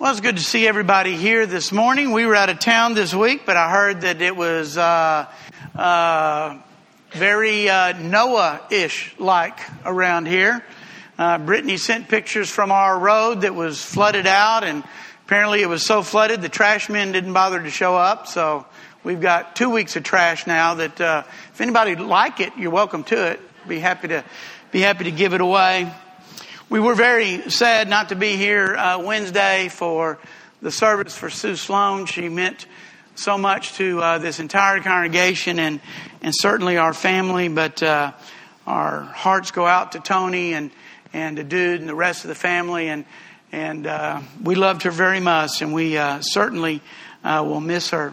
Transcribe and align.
Well, 0.00 0.12
it's 0.12 0.22
good 0.22 0.38
to 0.38 0.42
see 0.42 0.66
everybody 0.66 1.14
here 1.14 1.44
this 1.44 1.72
morning. 1.72 2.12
We 2.12 2.24
were 2.24 2.34
out 2.34 2.48
of 2.48 2.58
town 2.58 2.94
this 2.94 3.12
week, 3.14 3.42
but 3.44 3.58
I 3.58 3.70
heard 3.70 4.00
that 4.00 4.22
it 4.22 4.34
was 4.34 4.78
uh, 4.78 5.26
uh, 5.76 6.58
very 7.10 7.68
uh, 7.68 7.92
Noah-ish 7.98 9.16
like 9.18 9.60
around 9.84 10.26
here. 10.26 10.64
Uh, 11.18 11.36
Brittany 11.36 11.76
sent 11.76 12.08
pictures 12.08 12.48
from 12.48 12.72
our 12.72 12.98
road 12.98 13.42
that 13.42 13.54
was 13.54 13.84
flooded 13.84 14.26
out, 14.26 14.64
and 14.64 14.84
apparently 15.26 15.60
it 15.60 15.68
was 15.68 15.84
so 15.84 16.02
flooded 16.02 16.40
the 16.40 16.48
trash 16.48 16.88
men 16.88 17.12
didn't 17.12 17.34
bother 17.34 17.62
to 17.62 17.68
show 17.68 17.94
up. 17.94 18.26
So 18.26 18.64
we've 19.04 19.20
got 19.20 19.54
two 19.54 19.68
weeks 19.68 19.96
of 19.96 20.02
trash 20.02 20.46
now. 20.46 20.76
That 20.76 20.98
uh, 20.98 21.24
if 21.52 21.60
anybody 21.60 21.94
like 21.94 22.40
it, 22.40 22.54
you're 22.56 22.70
welcome 22.70 23.04
to 23.04 23.32
it. 23.32 23.68
Be 23.68 23.78
happy 23.78 24.08
to 24.08 24.24
be 24.72 24.80
happy 24.80 25.04
to 25.04 25.12
give 25.12 25.34
it 25.34 25.42
away. 25.42 25.92
We 26.70 26.78
were 26.78 26.94
very 26.94 27.50
sad 27.50 27.88
not 27.88 28.10
to 28.10 28.14
be 28.14 28.36
here 28.36 28.76
uh, 28.76 29.00
Wednesday 29.00 29.66
for 29.68 30.20
the 30.62 30.70
service 30.70 31.16
for 31.16 31.28
Sue 31.28 31.56
Sloan. 31.56 32.06
She 32.06 32.28
meant 32.28 32.64
so 33.16 33.36
much 33.36 33.72
to 33.72 34.00
uh, 34.00 34.18
this 34.18 34.38
entire 34.38 34.78
congregation 34.78 35.58
and, 35.58 35.80
and 36.22 36.32
certainly 36.32 36.76
our 36.76 36.94
family, 36.94 37.48
but 37.48 37.82
uh, 37.82 38.12
our 38.68 39.00
hearts 39.00 39.50
go 39.50 39.66
out 39.66 39.92
to 39.92 39.98
Tony 39.98 40.52
and, 40.52 40.70
and 41.12 41.38
to 41.38 41.42
Dude 41.42 41.80
and 41.80 41.88
the 41.88 41.94
rest 41.96 42.22
of 42.22 42.28
the 42.28 42.36
family. 42.36 42.86
And, 42.86 43.04
and 43.50 43.88
uh, 43.88 44.20
we 44.40 44.54
loved 44.54 44.84
her 44.84 44.92
very 44.92 45.18
much, 45.18 45.62
and 45.62 45.74
we 45.74 45.98
uh, 45.98 46.20
certainly 46.20 46.82
uh, 47.24 47.42
will 47.44 47.60
miss 47.60 47.90
her. 47.90 48.12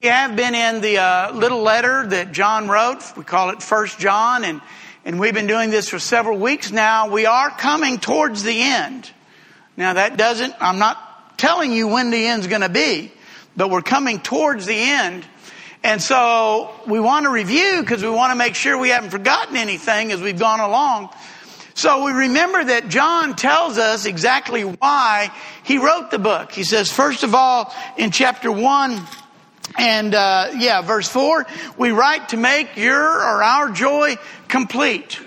We 0.00 0.08
have 0.08 0.34
been 0.34 0.54
in 0.54 0.80
the 0.80 1.30
little 1.34 1.60
letter 1.60 2.06
that 2.06 2.32
John 2.32 2.68
wrote. 2.68 3.02
We 3.18 3.24
call 3.24 3.50
it 3.50 3.62
First 3.62 3.98
John, 3.98 4.44
and 4.44 4.62
and 5.08 5.18
we've 5.18 5.32
been 5.32 5.46
doing 5.46 5.70
this 5.70 5.88
for 5.88 5.98
several 5.98 6.36
weeks 6.36 6.70
now. 6.70 7.08
We 7.08 7.24
are 7.24 7.48
coming 7.48 7.98
towards 7.98 8.42
the 8.42 8.60
end. 8.60 9.10
Now 9.74 9.94
that 9.94 10.18
doesn't, 10.18 10.54
I'm 10.60 10.78
not 10.78 11.38
telling 11.38 11.72
you 11.72 11.88
when 11.88 12.10
the 12.10 12.26
end's 12.26 12.46
going 12.46 12.60
to 12.60 12.68
be, 12.68 13.10
but 13.56 13.70
we're 13.70 13.80
coming 13.80 14.20
towards 14.20 14.66
the 14.66 14.76
end. 14.76 15.24
And 15.82 16.02
so 16.02 16.78
we 16.86 17.00
want 17.00 17.24
to 17.24 17.30
review 17.30 17.80
because 17.80 18.02
we 18.02 18.10
want 18.10 18.32
to 18.32 18.36
make 18.36 18.54
sure 18.54 18.76
we 18.76 18.90
haven't 18.90 19.08
forgotten 19.08 19.56
anything 19.56 20.12
as 20.12 20.20
we've 20.20 20.38
gone 20.38 20.60
along. 20.60 21.08
So 21.72 22.04
we 22.04 22.12
remember 22.12 22.64
that 22.64 22.88
John 22.88 23.34
tells 23.34 23.78
us 23.78 24.04
exactly 24.04 24.60
why 24.60 25.32
he 25.62 25.78
wrote 25.78 26.10
the 26.10 26.18
book. 26.18 26.52
He 26.52 26.64
says, 26.64 26.92
first 26.92 27.22
of 27.22 27.34
all, 27.34 27.74
in 27.96 28.10
chapter 28.10 28.52
one, 28.52 29.00
and 29.76 30.14
uh, 30.14 30.50
yeah, 30.56 30.82
verse 30.82 31.08
four, 31.08 31.46
we 31.76 31.90
write 31.90 32.30
to 32.30 32.36
make 32.36 32.76
your 32.76 33.00
or 33.00 33.42
our 33.42 33.70
joy 33.70 34.16
complete. 34.48 35.20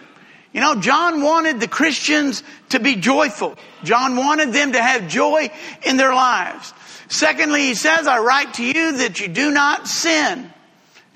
You 0.53 0.59
know, 0.59 0.75
John 0.75 1.21
wanted 1.21 1.59
the 1.59 1.67
Christians 1.67 2.43
to 2.69 2.79
be 2.79 2.95
joyful. 2.95 3.57
John 3.83 4.17
wanted 4.17 4.51
them 4.51 4.73
to 4.73 4.81
have 4.81 5.07
joy 5.07 5.49
in 5.85 5.97
their 5.97 6.13
lives. 6.13 6.73
Secondly, 7.07 7.63
he 7.63 7.75
says, 7.75 8.07
I 8.07 8.19
write 8.19 8.55
to 8.55 8.63
you 8.63 8.97
that 8.97 9.19
you 9.19 9.27
do 9.27 9.51
not 9.51 9.87
sin. 9.87 10.51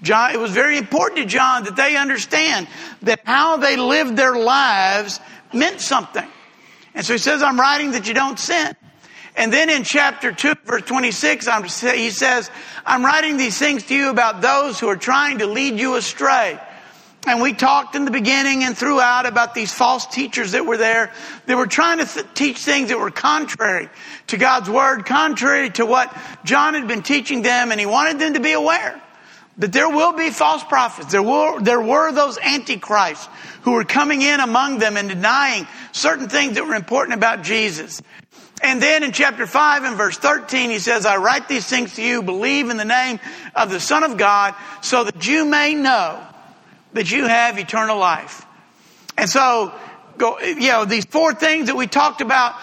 John, 0.02 0.32
it 0.32 0.39
was 0.39 0.52
very 0.52 0.78
important 0.78 1.20
to 1.20 1.26
John 1.26 1.64
that 1.66 1.76
they 1.76 1.98
understand 1.98 2.67
that 3.02 3.22
how 3.26 3.58
they 3.58 3.76
lived 3.78 4.16
their 4.17 4.36
lives 4.36 5.20
meant 5.54 5.82
something. 5.82 6.28
And 6.94 7.06
so 7.06 7.14
he 7.14 7.20
says, 7.20 7.42
I'm 7.42 7.60
writing 7.60 7.92
that 7.92 8.08
you 8.08 8.14
don't 8.14 8.39
sin. 8.39 8.76
And 9.36 9.52
then 9.52 9.69
in 9.69 9.83
chapter 9.83 10.31
2, 10.31 10.53
verse 10.66 10.83
26, 10.83 11.47
he 11.94 12.09
says, 12.09 12.50
I'm 12.86 13.03
writing 13.03 13.38
these 13.38 13.58
things 13.58 13.83
to 13.88 13.95
you 13.95 14.09
about 14.09 14.42
those 14.42 14.80
who 14.80 14.88
are 14.88 14.95
trying 14.95 15.39
to 15.39 15.47
lead 15.47 15.77
you 15.77 15.95
astray. 15.95 16.59
And 17.27 17.42
we 17.42 17.53
talked 17.53 17.95
in 17.95 18.05
the 18.05 18.11
beginning 18.11 18.64
and 18.64 18.77
throughout 18.77 19.25
about 19.25 19.55
these 19.55 19.73
false 19.73 20.05
teachers 20.05 20.52
that 20.52 20.66
were 20.66 20.77
there. 20.77 21.11
They 21.47 21.55
were 21.55 21.66
trying 21.67 21.97
to 21.97 22.05
th- 22.05 22.25
teach 22.36 22.59
things 22.59 22.89
that 22.89 23.00
were 23.00 23.09
contrary 23.09 23.89
to 24.27 24.38
God's 24.38 24.69
word, 24.69 25.05
contrary 25.05 25.72
to 25.72 25.86
what 25.86 26.16
John 26.44 26.75
had 26.75 26.88
been 26.88 27.02
teaching 27.02 27.42
them, 27.42 27.72
and 27.72 27.80
he 27.80 27.88
wanted 27.88 28.20
them 28.20 28.36
to 28.36 28.39
be 28.39 28.52
aware 28.52 29.02
that 29.58 29.72
there 29.72 29.89
will 29.89 30.14
be 30.14 30.30
false 30.30 30.64
prophets. 30.64 31.11
There 31.11 31.23
were, 31.23 31.61
there 31.61 31.81
were 31.81 32.11
those 32.11 32.37
antichrists 32.37 33.27
who 33.61 33.71
were 33.71 33.86
coming 33.86 34.21
in 34.21 34.39
among 34.39 34.80
them 34.80 34.98
and 34.98 35.08
denying 35.08 35.65
certain 35.93 36.27
things 36.27 36.55
that 36.55 36.67
were 36.67 36.76
important 36.76 37.15
about 37.15 37.43
Jesus. 37.43 38.02
And 38.61 38.82
then 38.82 39.04
in 39.04 39.11
chapter 39.11 39.45
5 39.45 39.83
and 39.83 39.98
verse 39.98 40.17
13, 40.17 40.70
he 40.70 40.80
says, 40.80 41.05
I 41.05 41.17
write 41.17 41.48
these 41.48 41.67
things 41.67 41.95
to 41.95 42.04
you, 42.04 42.23
believe 42.23 42.70
in 42.70 42.77
the 42.77 42.86
name 42.86 43.20
of 43.54 43.70
the 43.70 43.80
Son 43.80 44.04
of 44.04 44.17
God, 44.17 44.55
so 44.82 45.04
that 45.04 45.27
you 45.27 45.45
may 45.45 45.76
know 45.76 46.26
that 46.93 47.11
you 47.11 47.27
have 47.27 47.60
eternal 47.60 47.98
life. 47.98 48.45
And 49.17 49.30
so, 49.30 49.73
go, 50.17 50.39
you 50.39 50.70
know, 50.70 50.86
these 50.86 51.05
four 51.05 51.33
things 51.33 51.67
that 51.67 51.76
we 51.76 51.88
talked 51.88 52.21
about, 52.21 52.55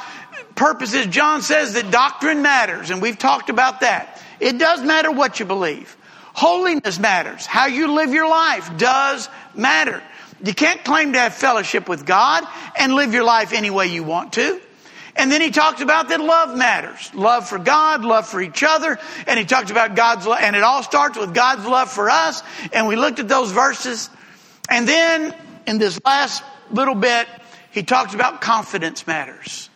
purposes, 0.55 1.07
John 1.07 1.43
says 1.43 1.75
that 1.75 1.91
doctrine 1.91 2.43
matters, 2.43 2.91
and 2.91 3.03
we've 3.03 3.19
talked 3.19 3.51
about 3.51 3.81
that. 3.81 4.21
It 4.41 4.59
does 4.59 4.83
matter 4.83 5.11
what 5.11 5.41
you 5.41 5.47
believe. 5.47 5.97
Holiness 6.35 6.99
matters. 6.99 7.45
How 7.45 7.67
you 7.67 7.93
live 7.93 8.13
your 8.13 8.29
life 8.29 8.77
does 8.79 9.29
matter. 9.55 10.03
You 10.43 10.55
can't 10.55 10.83
claim 10.83 11.13
to 11.13 11.21
have 11.21 11.35
fellowship 11.35 11.89
with 11.89 12.07
God 12.07 12.45
and 12.79 12.95
live 12.95 13.13
your 13.13 13.25
life 13.25 13.53
any 13.53 13.71
way 13.71 13.89
you 13.89 14.03
want 14.03 14.33
to. 14.35 14.61
And 15.15 15.31
then 15.31 15.41
he 15.41 15.51
talks 15.51 15.81
about 15.81 16.09
that 16.09 16.21
love 16.21 16.57
matters. 16.57 17.15
Love 17.15 17.49
for 17.49 17.59
God, 17.59 18.05
love 18.05 18.27
for 18.27 18.41
each 18.41 18.63
other. 18.63 18.99
And 19.27 19.39
he 19.39 19.45
talks 19.45 19.71
about 19.71 19.95
God's 19.95 20.27
love, 20.27 20.39
and 20.41 20.57
it 20.57 20.63
all 20.63 20.83
starts 20.83 21.19
with 21.19 21.35
God's 21.35 21.67
love 21.67 21.91
for 21.91 22.09
us. 22.09 22.43
And 22.73 22.89
we 22.89 22.97
looked 22.97 23.19
at 23.19 23.29
those 23.29 23.53
verses. 23.53 24.09
And 24.71 24.89
then 24.89 25.37
in 25.67 25.79
this 25.79 26.01
last 26.05 26.43
little 26.71 26.95
bit, 26.95 27.29
he 27.71 27.83
talks 27.83 28.15
about 28.15 28.41
confidence 28.41 29.07
matters. 29.07 29.69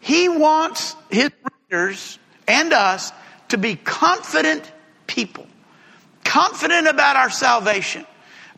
He 0.00 0.28
wants 0.28 0.96
his 1.10 1.30
readers 1.70 2.18
and 2.48 2.72
us 2.72 3.12
to 3.48 3.58
be 3.58 3.76
confident 3.76 4.70
people. 5.06 5.46
Confident 6.24 6.88
about 6.88 7.16
our 7.16 7.30
salvation. 7.30 8.06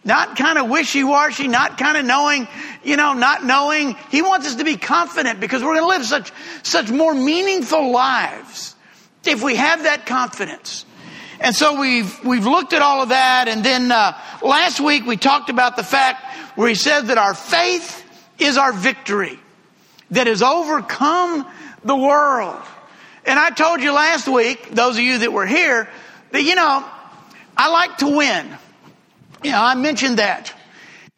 Not 0.05 0.37
kind 0.37 0.57
of 0.57 0.69
wishy-washy, 0.69 1.49
not 1.49 1.79
kind 1.79 1.97
of 1.97 2.05
knowing, 2.05 2.47
you 2.87 2.97
know, 2.97 3.15
not 3.15 3.45
knowing. 3.45 3.97
He 4.11 4.23
wants 4.23 4.47
us 4.47 4.55
to 4.55 4.65
be 4.65 4.77
confident 4.77 5.41
because 5.41 5.63
we're 5.63 5.75
going 5.75 5.81
to 5.81 5.99
live 5.99 6.05
such, 6.05 6.33
such 6.63 6.89
more 6.89 7.13
meaningful 7.13 7.91
lives 7.91 8.77
if 9.25 9.43
we 9.43 9.57
have 9.57 9.83
that 9.83 10.07
confidence. 10.07 10.87
And 11.41 11.55
so 11.55 11.81
we've, 11.81 12.25
we've 12.25 12.47
looked 12.47 12.73
at 12.73 12.83
all 12.83 13.03
of 13.03 13.09
that. 13.09 13.49
And 13.49 13.65
then, 13.65 13.91
uh, 13.91 14.17
last 14.41 14.79
week 14.79 15.05
we 15.05 15.17
talked 15.17 15.51
about 15.51 15.77
the 15.77 15.83
fact 15.83 16.25
where 16.57 16.69
he 16.69 16.77
says 16.77 17.09
that 17.09 17.19
our 17.19 17.35
faith 17.35 18.05
is 18.39 18.57
our 18.57 18.73
victory 18.73 19.39
that 20.13 20.29
has 20.29 20.41
overcome 20.41 21.45
the 21.85 21.97
world. 21.97 22.63
And 23.25 23.37
I 23.37 23.51
told 23.51 23.83
you 23.83 23.93
last 23.93 24.29
week, 24.29 24.71
those 24.71 24.97
of 24.97 25.03
you 25.03 25.19
that 25.19 25.33
were 25.33 25.47
here, 25.47 25.89
that, 26.31 26.43
you 26.43 26.55
know, 26.55 26.85
I 27.57 27.69
like 27.69 27.99
to 27.99 28.17
win. 28.17 28.47
You 29.43 29.51
know, 29.51 29.61
I 29.61 29.75
mentioned 29.75 30.19
that. 30.19 30.56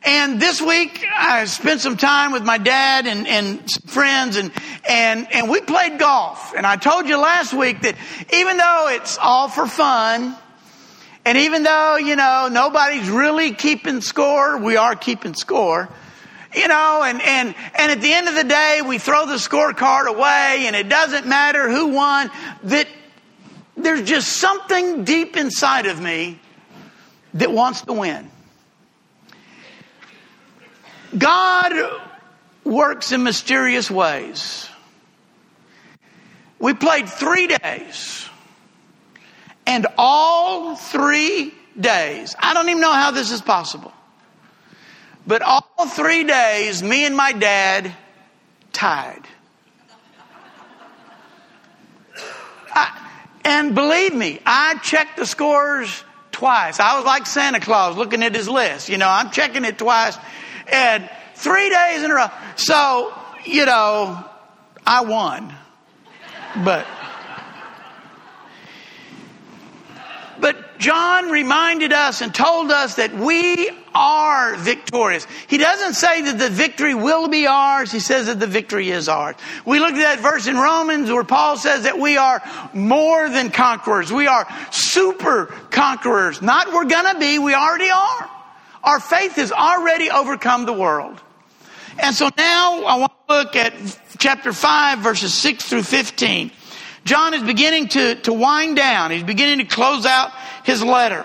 And 0.04 0.40
this 0.40 0.62
week 0.62 1.04
I 1.12 1.44
spent 1.46 1.80
some 1.80 1.96
time 1.96 2.30
with 2.32 2.44
my 2.44 2.58
dad 2.58 3.06
and, 3.06 3.26
and 3.26 3.70
friends 3.86 4.36
and, 4.36 4.52
and, 4.88 5.26
and 5.32 5.50
we 5.50 5.60
played 5.60 5.98
golf. 5.98 6.54
And 6.56 6.64
I 6.64 6.76
told 6.76 7.08
you 7.08 7.18
last 7.18 7.52
week 7.52 7.82
that 7.82 7.96
even 8.32 8.56
though 8.56 8.88
it's 8.90 9.18
all 9.18 9.48
for 9.48 9.66
fun, 9.66 10.36
and 11.24 11.36
even 11.38 11.64
though, 11.64 11.96
you 11.96 12.14
know, 12.16 12.48
nobody's 12.50 13.10
really 13.10 13.52
keeping 13.52 14.00
score, 14.00 14.58
we 14.58 14.76
are 14.76 14.94
keeping 14.94 15.34
score. 15.34 15.88
You 16.54 16.68
know, 16.68 17.02
and, 17.04 17.20
and, 17.20 17.54
and 17.74 17.92
at 17.92 18.00
the 18.00 18.12
end 18.12 18.28
of 18.28 18.34
the 18.34 18.44
day, 18.44 18.80
we 18.86 18.98
throw 18.98 19.26
the 19.26 19.34
scorecard 19.34 20.06
away 20.06 20.64
and 20.66 20.76
it 20.76 20.88
doesn't 20.88 21.26
matter 21.26 21.68
who 21.68 21.88
won, 21.88 22.30
that 22.62 22.86
there's 23.76 24.08
just 24.08 24.28
something 24.28 25.04
deep 25.04 25.36
inside 25.36 25.86
of 25.86 26.00
me 26.00 26.38
that 27.34 27.52
wants 27.52 27.82
to 27.82 27.92
win. 27.92 28.30
God 31.16 31.72
works 32.64 33.12
in 33.12 33.22
mysterious 33.22 33.90
ways. 33.90 34.68
We 36.58 36.74
played 36.74 37.08
three 37.08 37.46
days, 37.46 38.28
and 39.66 39.86
all 39.96 40.74
three 40.76 41.54
days, 41.78 42.34
I 42.38 42.52
don't 42.52 42.68
even 42.68 42.80
know 42.80 42.92
how 42.92 43.12
this 43.12 43.30
is 43.30 43.40
possible, 43.40 43.92
but 45.26 45.40
all 45.42 45.86
three 45.86 46.24
days, 46.24 46.82
me 46.82 47.06
and 47.06 47.16
my 47.16 47.32
dad 47.32 47.94
tied. 48.72 49.22
And 53.44 53.74
believe 53.74 54.14
me, 54.14 54.40
I 54.44 54.76
checked 54.82 55.16
the 55.16 55.24
scores 55.24 56.04
twice. 56.32 56.80
I 56.80 56.96
was 56.96 57.06
like 57.06 57.26
Santa 57.26 57.60
Claus 57.60 57.96
looking 57.96 58.22
at 58.22 58.34
his 58.34 58.46
list. 58.46 58.90
You 58.90 58.98
know, 58.98 59.08
I'm 59.08 59.30
checking 59.30 59.64
it 59.64 59.78
twice. 59.78 60.18
And 60.70 61.08
three 61.34 61.70
days 61.70 62.02
in 62.02 62.10
a 62.10 62.14
row. 62.14 62.26
So, 62.56 63.12
you 63.44 63.64
know, 63.64 64.24
I 64.86 65.02
won. 65.02 65.54
But, 66.64 66.86
but 70.40 70.78
John 70.78 71.30
reminded 71.30 71.92
us 71.92 72.20
and 72.22 72.34
told 72.34 72.70
us 72.70 72.96
that 72.96 73.14
we 73.14 73.70
are 73.94 74.56
victorious. 74.56 75.26
He 75.46 75.58
doesn't 75.58 75.94
say 75.94 76.22
that 76.22 76.38
the 76.38 76.48
victory 76.48 76.94
will 76.94 77.28
be 77.28 77.46
ours. 77.46 77.92
He 77.92 78.00
says 78.00 78.26
that 78.26 78.40
the 78.40 78.46
victory 78.46 78.90
is 78.90 79.08
ours. 79.08 79.36
We 79.64 79.78
look 79.78 79.92
at 79.92 80.16
that 80.16 80.20
verse 80.20 80.46
in 80.46 80.56
Romans 80.56 81.10
where 81.10 81.24
Paul 81.24 81.56
says 81.56 81.82
that 81.82 81.98
we 81.98 82.16
are 82.16 82.42
more 82.72 83.28
than 83.28 83.50
conquerors. 83.50 84.12
We 84.12 84.26
are 84.26 84.46
super 84.70 85.46
conquerors. 85.70 86.40
Not 86.40 86.72
we're 86.72 86.84
gonna 86.84 87.18
be, 87.18 87.38
we 87.38 87.54
already 87.54 87.90
are. 87.90 88.30
Our 88.82 89.00
faith 89.00 89.36
has 89.36 89.52
already 89.52 90.10
overcome 90.10 90.66
the 90.66 90.72
world. 90.72 91.20
And 91.98 92.14
so 92.14 92.30
now 92.36 92.84
I 92.84 92.98
want 92.98 93.12
to 93.28 93.34
look 93.34 93.56
at 93.56 93.74
chapter 94.18 94.52
5 94.52 95.00
verses 95.00 95.34
6 95.34 95.64
through 95.64 95.82
15. 95.82 96.52
John 97.04 97.34
is 97.34 97.42
beginning 97.42 97.88
to, 97.88 98.16
to 98.16 98.32
wind 98.32 98.76
down. 98.76 99.10
He's 99.10 99.22
beginning 99.22 99.58
to 99.58 99.64
close 99.64 100.06
out 100.06 100.30
his 100.64 100.82
letter. 100.82 101.24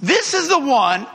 This 0.00 0.34
is 0.34 0.48
the 0.48 0.58
one, 0.58 1.06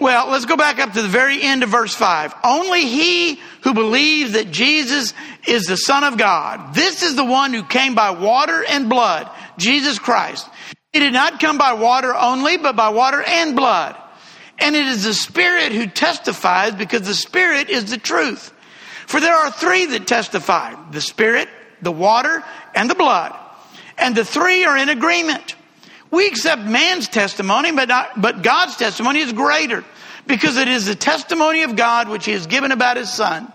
well, 0.00 0.28
let's 0.28 0.44
go 0.44 0.56
back 0.56 0.78
up 0.78 0.92
to 0.92 1.02
the 1.02 1.08
very 1.08 1.42
end 1.42 1.62
of 1.62 1.70
verse 1.70 1.94
5. 1.94 2.34
Only 2.44 2.82
he 2.82 3.40
who 3.62 3.74
believes 3.74 4.32
that 4.32 4.50
Jesus 4.50 5.12
is 5.46 5.64
the 5.64 5.76
Son 5.76 6.04
of 6.04 6.18
God, 6.18 6.74
this 6.74 7.02
is 7.02 7.16
the 7.16 7.24
one 7.24 7.52
who 7.52 7.64
came 7.64 7.94
by 7.94 8.10
water 8.10 8.64
and 8.68 8.88
blood, 8.88 9.28
Jesus 9.58 9.98
Christ. 9.98 10.48
He 10.92 11.00
did 11.00 11.12
not 11.12 11.40
come 11.40 11.58
by 11.58 11.74
water 11.74 12.14
only, 12.14 12.56
but 12.58 12.76
by 12.76 12.90
water 12.90 13.22
and 13.22 13.56
blood. 13.56 13.96
And 14.58 14.74
it 14.74 14.86
is 14.86 15.04
the 15.04 15.14
Spirit 15.14 15.72
who 15.72 15.86
testifies 15.86 16.74
because 16.74 17.02
the 17.02 17.14
Spirit 17.14 17.68
is 17.68 17.90
the 17.90 17.98
truth. 17.98 18.52
For 19.06 19.20
there 19.20 19.34
are 19.34 19.50
three 19.50 19.86
that 19.86 20.06
testify 20.06 20.74
the 20.90 21.00
Spirit, 21.00 21.48
the 21.82 21.92
water, 21.92 22.42
and 22.74 22.90
the 22.90 22.94
blood. 22.94 23.36
And 23.98 24.14
the 24.14 24.24
three 24.24 24.64
are 24.64 24.76
in 24.76 24.88
agreement. 24.88 25.54
We 26.10 26.26
accept 26.26 26.62
man's 26.62 27.08
testimony, 27.08 27.72
but, 27.72 27.88
not, 27.88 28.20
but 28.20 28.42
God's 28.42 28.76
testimony 28.76 29.20
is 29.20 29.32
greater 29.32 29.84
because 30.26 30.56
it 30.56 30.68
is 30.68 30.86
the 30.86 30.94
testimony 30.94 31.62
of 31.62 31.76
God 31.76 32.08
which 32.08 32.24
he 32.24 32.32
has 32.32 32.46
given 32.46 32.72
about 32.72 32.96
his 32.96 33.12
son. 33.12 33.52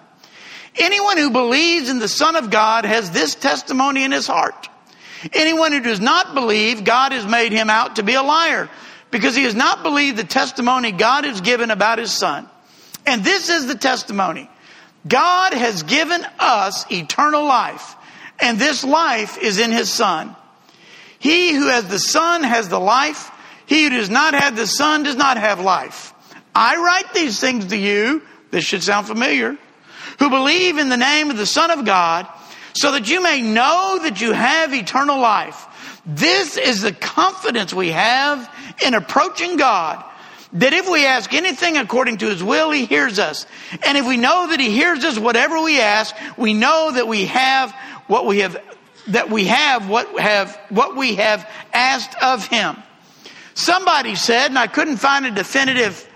Anyone 0.77 1.17
who 1.17 1.31
believes 1.31 1.89
in 1.89 1.99
the 1.99 2.07
son 2.07 2.35
of 2.35 2.49
God 2.49 2.85
has 2.85 3.11
this 3.11 3.35
testimony 3.35 4.03
in 4.03 4.11
his 4.11 4.27
heart. 4.27 4.69
Anyone 5.33 5.71
who 5.71 5.81
does 5.81 5.99
not 5.99 6.33
believe, 6.33 6.83
God 6.83 7.11
has 7.11 7.25
made 7.25 7.51
him 7.51 7.69
out 7.69 7.97
to 7.97 8.03
be 8.03 8.13
a 8.13 8.23
liar 8.23 8.69
because 9.11 9.35
he 9.35 9.43
has 9.43 9.55
not 9.55 9.83
believed 9.83 10.17
the 10.17 10.23
testimony 10.23 10.91
God 10.91 11.25
has 11.25 11.41
given 11.41 11.71
about 11.71 11.99
his 11.99 12.11
son. 12.11 12.47
And 13.05 13.23
this 13.23 13.49
is 13.49 13.67
the 13.67 13.75
testimony. 13.75 14.49
God 15.07 15.53
has 15.53 15.83
given 15.83 16.25
us 16.39 16.89
eternal 16.91 17.45
life 17.45 17.95
and 18.41 18.57
this 18.57 18.83
life 18.83 19.37
is 19.37 19.59
in 19.59 19.71
his 19.71 19.89
son. 19.89 20.35
He 21.19 21.53
who 21.53 21.67
has 21.67 21.87
the 21.87 21.99
son 21.99 22.43
has 22.43 22.67
the 22.67 22.79
life. 22.79 23.31
He 23.67 23.83
who 23.83 23.91
does 23.91 24.09
not 24.09 24.33
have 24.33 24.55
the 24.55 24.67
son 24.67 25.03
does 25.03 25.15
not 25.15 25.37
have 25.37 25.59
life. 25.59 26.13
I 26.53 26.75
write 26.77 27.13
these 27.13 27.39
things 27.39 27.67
to 27.67 27.77
you, 27.77 28.23
this 28.49 28.65
should 28.65 28.83
sound 28.83 29.07
familiar, 29.07 29.55
who 30.19 30.29
believe 30.29 30.77
in 30.77 30.89
the 30.89 30.97
name 30.97 31.29
of 31.29 31.37
the 31.37 31.45
son 31.45 31.71
of 31.71 31.85
God, 31.85 32.27
so 32.73 32.91
that 32.93 33.09
you 33.09 33.21
may 33.21 33.41
know 33.41 33.99
that 34.03 34.19
you 34.19 34.33
have 34.33 34.73
eternal 34.73 35.19
life. 35.19 35.67
This 36.05 36.57
is 36.57 36.81
the 36.81 36.91
confidence 36.91 37.73
we 37.73 37.89
have 37.89 38.49
in 38.83 38.93
approaching 38.93 39.57
God 39.57 40.03
that 40.53 40.73
if 40.73 40.89
we 40.89 41.05
ask 41.05 41.33
anything 41.33 41.77
according 41.77 42.17
to 42.17 42.27
his 42.27 42.43
will, 42.43 42.71
he 42.71 42.85
hears 42.85 43.19
us. 43.19 43.45
And 43.85 43.97
if 43.97 44.05
we 44.05 44.17
know 44.17 44.47
that 44.49 44.59
he 44.59 44.71
hears 44.71 45.03
us, 45.03 45.17
whatever 45.17 45.61
we 45.61 45.79
ask, 45.79 46.15
we 46.37 46.53
know 46.53 46.91
that 46.93 47.07
we 47.07 47.25
have 47.25 47.71
what 48.07 48.25
we 48.25 48.39
have, 48.39 48.61
that 49.07 49.29
we 49.29 49.45
have 49.45 49.87
what 49.89 50.19
have, 50.19 50.59
what 50.69 50.97
we 50.97 51.15
have 51.15 51.49
asked 51.73 52.21
of 52.21 52.47
him. 52.47 52.75
Somebody 53.53 54.15
said, 54.15 54.47
and 54.47 54.59
I 54.59 54.67
couldn't 54.67 54.97
find 54.97 55.25
a 55.25 55.31
definitive 55.31 56.07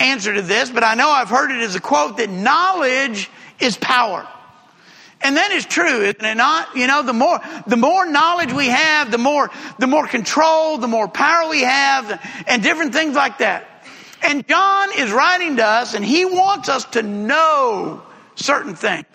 answer 0.00 0.34
to 0.34 0.42
this, 0.42 0.70
but 0.70 0.82
I 0.82 0.94
know 0.94 1.08
I've 1.08 1.28
heard 1.28 1.50
it 1.50 1.58
as 1.58 1.76
a 1.76 1.80
quote 1.80 2.16
that 2.16 2.30
knowledge 2.30 3.30
is 3.60 3.76
power. 3.76 4.26
And 5.24 5.38
that 5.38 5.52
is 5.52 5.64
true, 5.64 6.02
isn't 6.02 6.24
it 6.24 6.36
not? 6.36 6.76
You 6.76 6.86
know, 6.86 7.02
the 7.02 7.14
more, 7.14 7.40
the 7.66 7.78
more 7.78 8.04
knowledge 8.04 8.52
we 8.52 8.66
have, 8.66 9.10
the 9.10 9.18
more, 9.18 9.50
the 9.78 9.86
more 9.86 10.06
control, 10.06 10.76
the 10.76 10.86
more 10.86 11.08
power 11.08 11.48
we 11.48 11.62
have, 11.62 12.20
and 12.46 12.62
different 12.62 12.92
things 12.92 13.16
like 13.16 13.38
that. 13.38 13.66
And 14.22 14.46
John 14.46 14.90
is 14.98 15.10
writing 15.10 15.56
to 15.56 15.64
us, 15.64 15.94
and 15.94 16.04
he 16.04 16.26
wants 16.26 16.68
us 16.68 16.84
to 16.92 17.02
know 17.02 18.02
certain 18.34 18.74
things. 18.74 19.06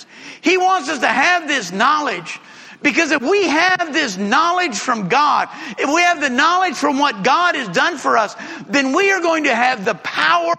He 0.42 0.58
wants 0.58 0.90
us 0.90 1.00
to 1.00 1.08
have 1.08 1.48
this 1.48 1.72
knowledge. 1.72 2.40
Because 2.82 3.12
if 3.12 3.22
we 3.22 3.48
have 3.48 3.94
this 3.94 4.18
knowledge 4.18 4.80
from 4.80 5.10
God, 5.10 5.50
if 5.78 5.94
we 5.94 6.02
have 6.02 6.22
the 6.22 6.30
knowledge 6.30 6.76
from 6.76 6.98
what 6.98 7.24
God 7.24 7.54
has 7.56 7.68
done 7.70 7.98
for 7.98 8.18
us, 8.18 8.36
then 8.68 8.96
we 8.96 9.12
are 9.12 9.22
going 9.22 9.44
to 9.44 9.54
have 9.54 9.86
the 9.86 9.96
power 9.96 10.56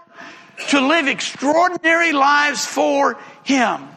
to 0.69 0.79
live 0.79 1.07
extraordinary 1.07 2.13
lives 2.13 2.65
for 2.65 3.17
Him. 3.43 3.90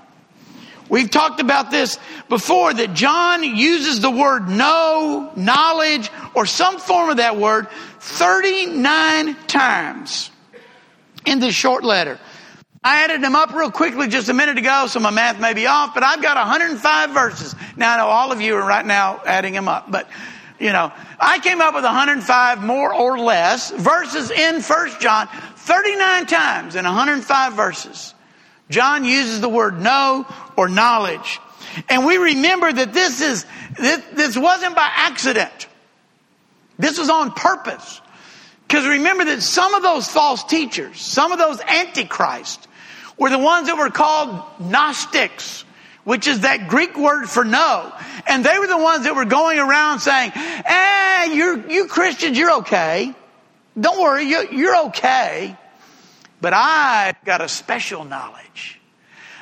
We've 0.88 1.10
talked 1.10 1.40
about 1.40 1.70
this 1.70 1.98
before 2.28 2.74
that 2.74 2.94
John 2.94 3.42
uses 3.42 4.00
the 4.00 4.10
word 4.10 4.48
know, 4.48 5.32
knowledge, 5.36 6.10
or 6.34 6.46
some 6.46 6.78
form 6.78 7.10
of 7.10 7.16
that 7.18 7.36
word 7.36 7.68
39 8.00 9.34
times 9.46 10.30
in 11.24 11.40
this 11.40 11.54
short 11.54 11.84
letter. 11.84 12.18
I 12.82 13.04
added 13.04 13.22
them 13.22 13.34
up 13.34 13.54
real 13.54 13.70
quickly 13.70 14.08
just 14.08 14.28
a 14.28 14.34
minute 14.34 14.58
ago, 14.58 14.86
so 14.88 15.00
my 15.00 15.10
math 15.10 15.40
may 15.40 15.54
be 15.54 15.66
off, 15.66 15.94
but 15.94 16.02
I've 16.02 16.20
got 16.20 16.36
105 16.36 17.10
verses. 17.10 17.54
Now 17.76 17.94
I 17.94 17.96
know 17.96 18.06
all 18.06 18.30
of 18.30 18.42
you 18.42 18.56
are 18.56 18.66
right 18.66 18.84
now 18.84 19.22
adding 19.24 19.54
them 19.54 19.68
up, 19.68 19.90
but 19.90 20.06
you 20.58 20.70
know, 20.70 20.92
I 21.18 21.38
came 21.40 21.60
up 21.60 21.74
with 21.74 21.84
105 21.84 22.62
more 22.62 22.94
or 22.94 23.18
less 23.18 23.70
verses 23.70 24.30
in 24.30 24.60
1 24.60 25.00
John 25.00 25.28
39 25.56 26.26
times 26.26 26.76
in 26.76 26.84
105 26.84 27.54
verses. 27.54 28.13
John 28.70 29.04
uses 29.04 29.40
the 29.40 29.48
word 29.48 29.80
know 29.80 30.26
or 30.56 30.68
knowledge. 30.68 31.40
And 31.88 32.06
we 32.06 32.16
remember 32.16 32.72
that 32.72 32.92
this 32.92 33.20
is, 33.20 33.46
this, 33.78 34.02
this 34.12 34.36
wasn't 34.36 34.74
by 34.74 34.88
accident. 34.92 35.68
This 36.78 36.98
was 36.98 37.10
on 37.10 37.32
purpose. 37.32 38.00
Because 38.66 38.86
remember 38.86 39.24
that 39.26 39.42
some 39.42 39.74
of 39.74 39.82
those 39.82 40.08
false 40.08 40.44
teachers, 40.44 41.00
some 41.00 41.32
of 41.32 41.38
those 41.38 41.60
antichrists, 41.60 42.66
were 43.18 43.30
the 43.30 43.38
ones 43.38 43.68
that 43.68 43.76
were 43.76 43.90
called 43.90 44.42
Gnostics, 44.58 45.64
which 46.02 46.26
is 46.26 46.40
that 46.40 46.68
Greek 46.68 46.96
word 46.96 47.26
for 47.26 47.44
know. 47.44 47.92
And 48.26 48.44
they 48.44 48.58
were 48.58 48.66
the 48.66 48.78
ones 48.78 49.04
that 49.04 49.14
were 49.14 49.24
going 49.24 49.58
around 49.58 50.00
saying, 50.00 50.32
eh, 50.34 51.32
you're, 51.32 51.70
you 51.70 51.86
Christians, 51.86 52.36
you're 52.36 52.58
okay. 52.58 53.14
Don't 53.78 54.00
worry, 54.00 54.24
you're, 54.24 54.52
you're 54.52 54.86
okay. 54.86 55.56
But 56.44 56.52
I've 56.52 57.24
got 57.24 57.40
a 57.40 57.48
special 57.48 58.04
knowledge. 58.04 58.78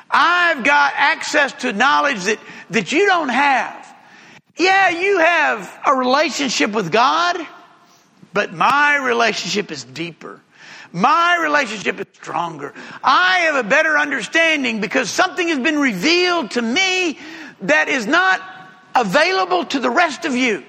I've 0.09 0.63
got 0.63 0.93
access 0.95 1.51
to 1.63 1.73
knowledge 1.73 2.23
that, 2.23 2.39
that 2.69 2.93
you 2.93 3.05
don't 3.07 3.27
have. 3.27 3.93
Yeah, 4.55 4.87
you 4.87 5.19
have 5.19 5.81
a 5.85 5.95
relationship 5.95 6.71
with 6.71 6.93
God, 6.93 7.45
but 8.31 8.53
my 8.53 8.95
relationship 9.05 9.69
is 9.69 9.83
deeper. 9.83 10.39
My 10.93 11.39
relationship 11.41 11.99
is 11.99 12.05
stronger. 12.13 12.73
I 13.03 13.39
have 13.39 13.65
a 13.65 13.67
better 13.67 13.97
understanding 13.97 14.79
because 14.79 15.09
something 15.09 15.49
has 15.49 15.59
been 15.59 15.79
revealed 15.79 16.51
to 16.51 16.61
me 16.61 17.19
that 17.63 17.89
is 17.89 18.07
not 18.07 18.41
available 18.95 19.65
to 19.65 19.79
the 19.81 19.89
rest 19.89 20.23
of 20.23 20.37
you. 20.37 20.63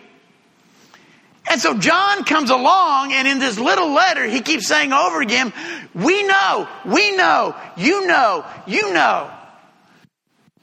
And 1.51 1.61
so 1.61 1.77
John 1.79 2.25
comes 2.25 2.51
along 2.51 3.13
and 3.13 3.29
in 3.29 3.39
this 3.39 3.59
little 3.59 3.93
letter, 3.93 4.27
he 4.27 4.41
keeps 4.41 4.67
saying 4.67 4.93
over 4.93 5.21
again, 5.21 5.53
we 5.95 6.23
know, 6.23 6.69
we 6.87 7.15
know, 7.17 7.55
you 7.77 8.07
know, 8.07 8.45
you 8.67 8.93
know. 8.93 9.31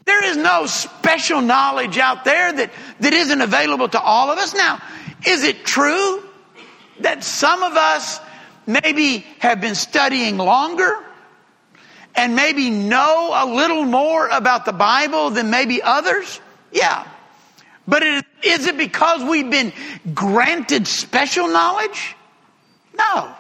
There 0.05 0.23
is 0.25 0.37
no 0.37 0.65
special 0.65 1.41
knowledge 1.41 1.97
out 1.97 2.25
there 2.25 2.51
that, 2.51 2.71
that 2.99 3.13
isn't 3.13 3.41
available 3.41 3.87
to 3.89 4.01
all 4.01 4.31
of 4.31 4.39
us. 4.39 4.53
Now, 4.53 4.81
is 5.25 5.43
it 5.43 5.63
true 5.63 6.23
that 7.01 7.23
some 7.23 7.61
of 7.61 7.73
us 7.73 8.19
maybe 8.65 9.19
have 9.39 9.61
been 9.61 9.75
studying 9.75 10.37
longer 10.37 10.97
and 12.15 12.35
maybe 12.35 12.69
know 12.71 13.31
a 13.33 13.45
little 13.45 13.85
more 13.85 14.27
about 14.27 14.65
the 14.65 14.73
Bible 14.73 15.29
than 15.29 15.51
maybe 15.51 15.81
others? 15.81 16.41
Yeah. 16.71 17.07
But 17.91 18.03
is 18.41 18.67
it 18.67 18.77
because 18.77 19.21
we've 19.21 19.49
been 19.51 19.73
granted 20.13 20.87
special 20.87 21.49
knowledge? 21.49 22.15
No. 22.97 23.35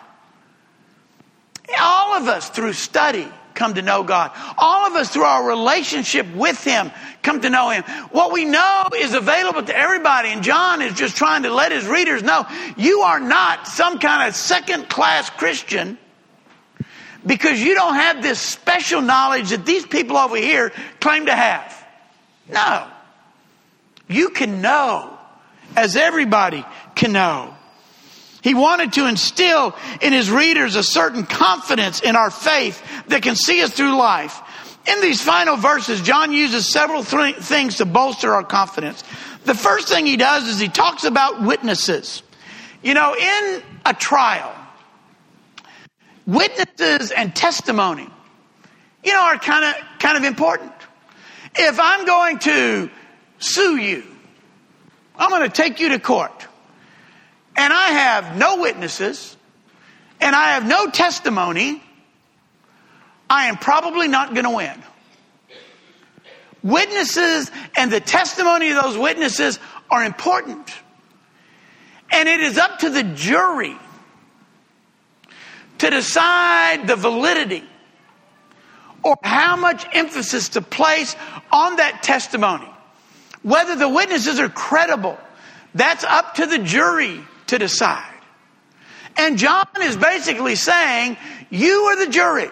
All 1.79 2.17
of 2.17 2.27
us 2.27 2.49
through 2.49 2.73
study 2.73 3.25
come 3.53 3.75
to 3.75 3.81
know 3.81 4.03
God. 4.03 4.31
All 4.57 4.85
of 4.85 4.93
us 4.95 5.09
through 5.09 5.23
our 5.23 5.47
relationship 5.47 6.27
with 6.35 6.61
Him 6.65 6.91
come 7.23 7.39
to 7.39 7.49
know 7.49 7.69
Him. 7.69 7.83
What 8.11 8.33
we 8.33 8.43
know 8.43 8.89
is 8.93 9.13
available 9.13 9.63
to 9.63 9.73
everybody 9.73 10.27
and 10.27 10.43
John 10.43 10.81
is 10.81 10.95
just 10.95 11.15
trying 11.15 11.43
to 11.43 11.53
let 11.53 11.71
his 11.71 11.87
readers 11.87 12.21
know 12.21 12.45
you 12.75 12.99
are 12.99 13.21
not 13.21 13.69
some 13.69 13.99
kind 13.99 14.27
of 14.27 14.35
second 14.35 14.89
class 14.89 15.29
Christian 15.29 15.97
because 17.25 17.63
you 17.63 17.73
don't 17.73 17.95
have 17.95 18.21
this 18.21 18.41
special 18.41 19.01
knowledge 19.01 19.51
that 19.51 19.65
these 19.65 19.85
people 19.85 20.17
over 20.17 20.35
here 20.35 20.73
claim 20.99 21.27
to 21.27 21.33
have. 21.33 21.87
No. 22.49 22.89
You 24.11 24.29
can 24.29 24.61
know 24.61 25.17
as 25.75 25.95
everybody 25.95 26.65
can 26.95 27.13
know. 27.13 27.55
He 28.41 28.53
wanted 28.53 28.93
to 28.93 29.07
instill 29.07 29.75
in 30.01 30.13
his 30.13 30.31
readers 30.31 30.75
a 30.75 30.83
certain 30.83 31.25
confidence 31.25 32.01
in 32.01 32.15
our 32.15 32.31
faith 32.31 32.81
that 33.07 33.21
can 33.21 33.35
see 33.35 33.61
us 33.61 33.71
through 33.71 33.95
life. 33.95 34.41
In 34.87 34.99
these 34.99 35.21
final 35.21 35.57
verses, 35.57 36.01
John 36.01 36.31
uses 36.31 36.67
several 36.67 37.03
th- 37.03 37.35
things 37.35 37.77
to 37.77 37.85
bolster 37.85 38.33
our 38.33 38.43
confidence. 38.43 39.03
The 39.45 39.53
first 39.53 39.89
thing 39.89 40.07
he 40.07 40.17
does 40.17 40.47
is 40.47 40.59
he 40.59 40.69
talks 40.69 41.03
about 41.03 41.43
witnesses. 41.43 42.23
You 42.81 42.95
know, 42.95 43.15
in 43.15 43.63
a 43.85 43.93
trial, 43.93 44.55
witnesses 46.25 47.11
and 47.11 47.35
testimony, 47.35 48.09
you 49.03 49.13
know, 49.13 49.21
are 49.21 49.37
kind 49.37 49.65
of 49.65 49.99
kind 49.99 50.17
of 50.17 50.23
important. 50.23 50.71
If 51.55 51.79
I'm 51.79 52.05
going 52.05 52.39
to 52.39 52.89
sue 53.41 53.77
you, 53.77 54.03
I'm 55.15 55.29
going 55.29 55.49
to 55.49 55.49
take 55.49 55.79
you 55.79 55.89
to 55.89 55.99
court, 55.99 56.47
and 57.55 57.73
I 57.73 57.87
have 57.87 58.37
no 58.37 58.61
witnesses, 58.61 59.35
and 60.19 60.35
I 60.35 60.51
have 60.51 60.67
no 60.67 60.89
testimony, 60.89 61.83
I 63.29 63.45
am 63.45 63.57
probably 63.57 64.07
not 64.07 64.33
going 64.33 64.43
to 64.43 64.51
win. 64.51 64.83
Witnesses 66.63 67.49
and 67.75 67.91
the 67.91 67.99
testimony 67.99 68.69
of 68.69 68.83
those 68.83 68.97
witnesses 68.97 69.57
are 69.89 70.03
important. 70.03 70.69
And 72.11 72.29
it 72.29 72.39
is 72.41 72.57
up 72.57 72.79
to 72.79 72.89
the 72.89 73.03
jury 73.03 73.75
to 75.79 75.89
decide 75.89 76.85
the 76.85 76.95
validity 76.95 77.63
or 79.03 79.15
how 79.23 79.55
much 79.55 79.85
emphasis 79.93 80.49
to 80.49 80.61
place 80.61 81.15
on 81.51 81.77
that 81.77 82.03
testimony. 82.03 82.69
Whether 83.43 83.75
the 83.75 83.89
witnesses 83.89 84.39
are 84.39 84.49
credible, 84.49 85.17
that's 85.73 86.03
up 86.03 86.35
to 86.35 86.45
the 86.45 86.59
jury 86.59 87.21
to 87.47 87.57
decide. 87.57 88.13
And 89.17 89.37
John 89.37 89.67
is 89.81 89.97
basically 89.97 90.55
saying, 90.55 91.17
You 91.49 91.71
are 91.71 92.05
the 92.05 92.11
jury. 92.11 92.49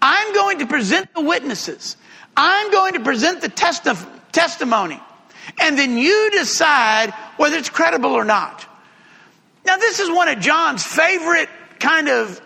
I'm 0.00 0.34
going 0.34 0.58
to 0.60 0.66
present 0.66 1.14
the 1.14 1.20
witnesses. 1.20 1.96
I'm 2.36 2.70
going 2.70 2.94
to 2.94 3.00
present 3.00 3.40
the 3.40 3.48
testi- 3.48 4.08
testimony. 4.32 5.00
And 5.60 5.78
then 5.78 5.96
you 5.96 6.30
decide 6.32 7.12
whether 7.36 7.56
it's 7.56 7.68
credible 7.68 8.12
or 8.12 8.24
not. 8.24 8.66
Now, 9.64 9.76
this 9.76 10.00
is 10.00 10.10
one 10.10 10.28
of 10.28 10.40
John's 10.40 10.84
favorite 10.84 11.48
kind 11.78 12.08
of 12.08 12.40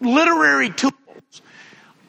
literary 0.00 0.70
tools. 0.70 0.94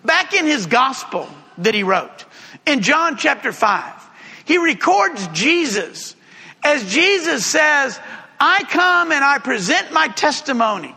Back 0.03 0.33
in 0.33 0.45
his 0.45 0.65
gospel 0.65 1.27
that 1.59 1.75
he 1.75 1.83
wrote, 1.83 2.25
in 2.65 2.81
John 2.81 3.17
chapter 3.17 3.51
5, 3.51 4.08
he 4.49 4.57
records 4.57 5.27
Jesus 5.27 6.15
as 6.63 6.91
Jesus 6.91 7.45
says, 7.45 7.99
I 8.39 8.63
come 8.63 9.11
and 9.11 9.23
I 9.23 9.37
present 9.37 9.91
my 9.91 10.07
testimony. 10.07 10.95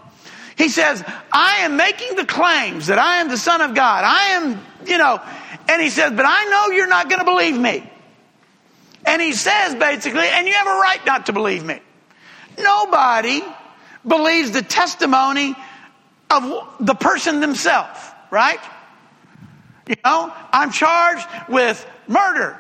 He 0.56 0.70
says, 0.70 1.04
I 1.30 1.56
am 1.58 1.76
making 1.76 2.16
the 2.16 2.24
claims 2.24 2.86
that 2.86 2.98
I 2.98 3.18
am 3.18 3.28
the 3.28 3.36
Son 3.36 3.60
of 3.60 3.74
God. 3.74 4.04
I 4.06 4.36
am, 4.36 4.58
you 4.86 4.96
know, 4.96 5.20
and 5.68 5.82
he 5.82 5.90
says, 5.90 6.12
but 6.12 6.24
I 6.26 6.46
know 6.46 6.74
you're 6.74 6.88
not 6.88 7.10
going 7.10 7.18
to 7.18 7.26
believe 7.26 7.58
me. 7.58 7.86
And 9.04 9.20
he 9.20 9.32
says 9.32 9.74
basically, 9.74 10.28
and 10.28 10.46
you 10.46 10.54
have 10.54 10.66
a 10.66 10.70
right 10.70 11.04
not 11.04 11.26
to 11.26 11.34
believe 11.34 11.62
me. 11.62 11.78
Nobody 12.58 13.42
believes 14.08 14.52
the 14.52 14.62
testimony 14.62 15.54
of 16.30 16.74
the 16.80 16.94
person 16.94 17.40
themselves, 17.40 18.00
right? 18.30 18.60
You 19.86 19.96
know, 20.06 20.32
I'm 20.54 20.72
charged 20.72 21.26
with 21.50 21.86
murder. 22.08 22.58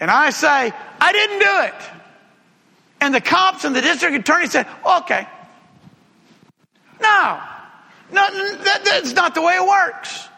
And 0.00 0.10
I 0.10 0.30
say, 0.30 0.72
I 1.00 1.12
didn't 1.12 1.38
do 1.38 1.60
it. 1.62 1.96
And 3.00 3.14
the 3.14 3.20
cops 3.20 3.64
and 3.64 3.74
the 3.74 3.80
district 3.80 4.16
attorney 4.16 4.46
said, 4.46 4.66
okay. 4.84 5.26
No, 7.00 7.40
no 8.12 8.56
that, 8.64 8.84
that's 8.84 9.12
not 9.12 9.34
the 9.34 9.42
way 9.42 9.54
it 9.54 9.66
works. 9.66 10.28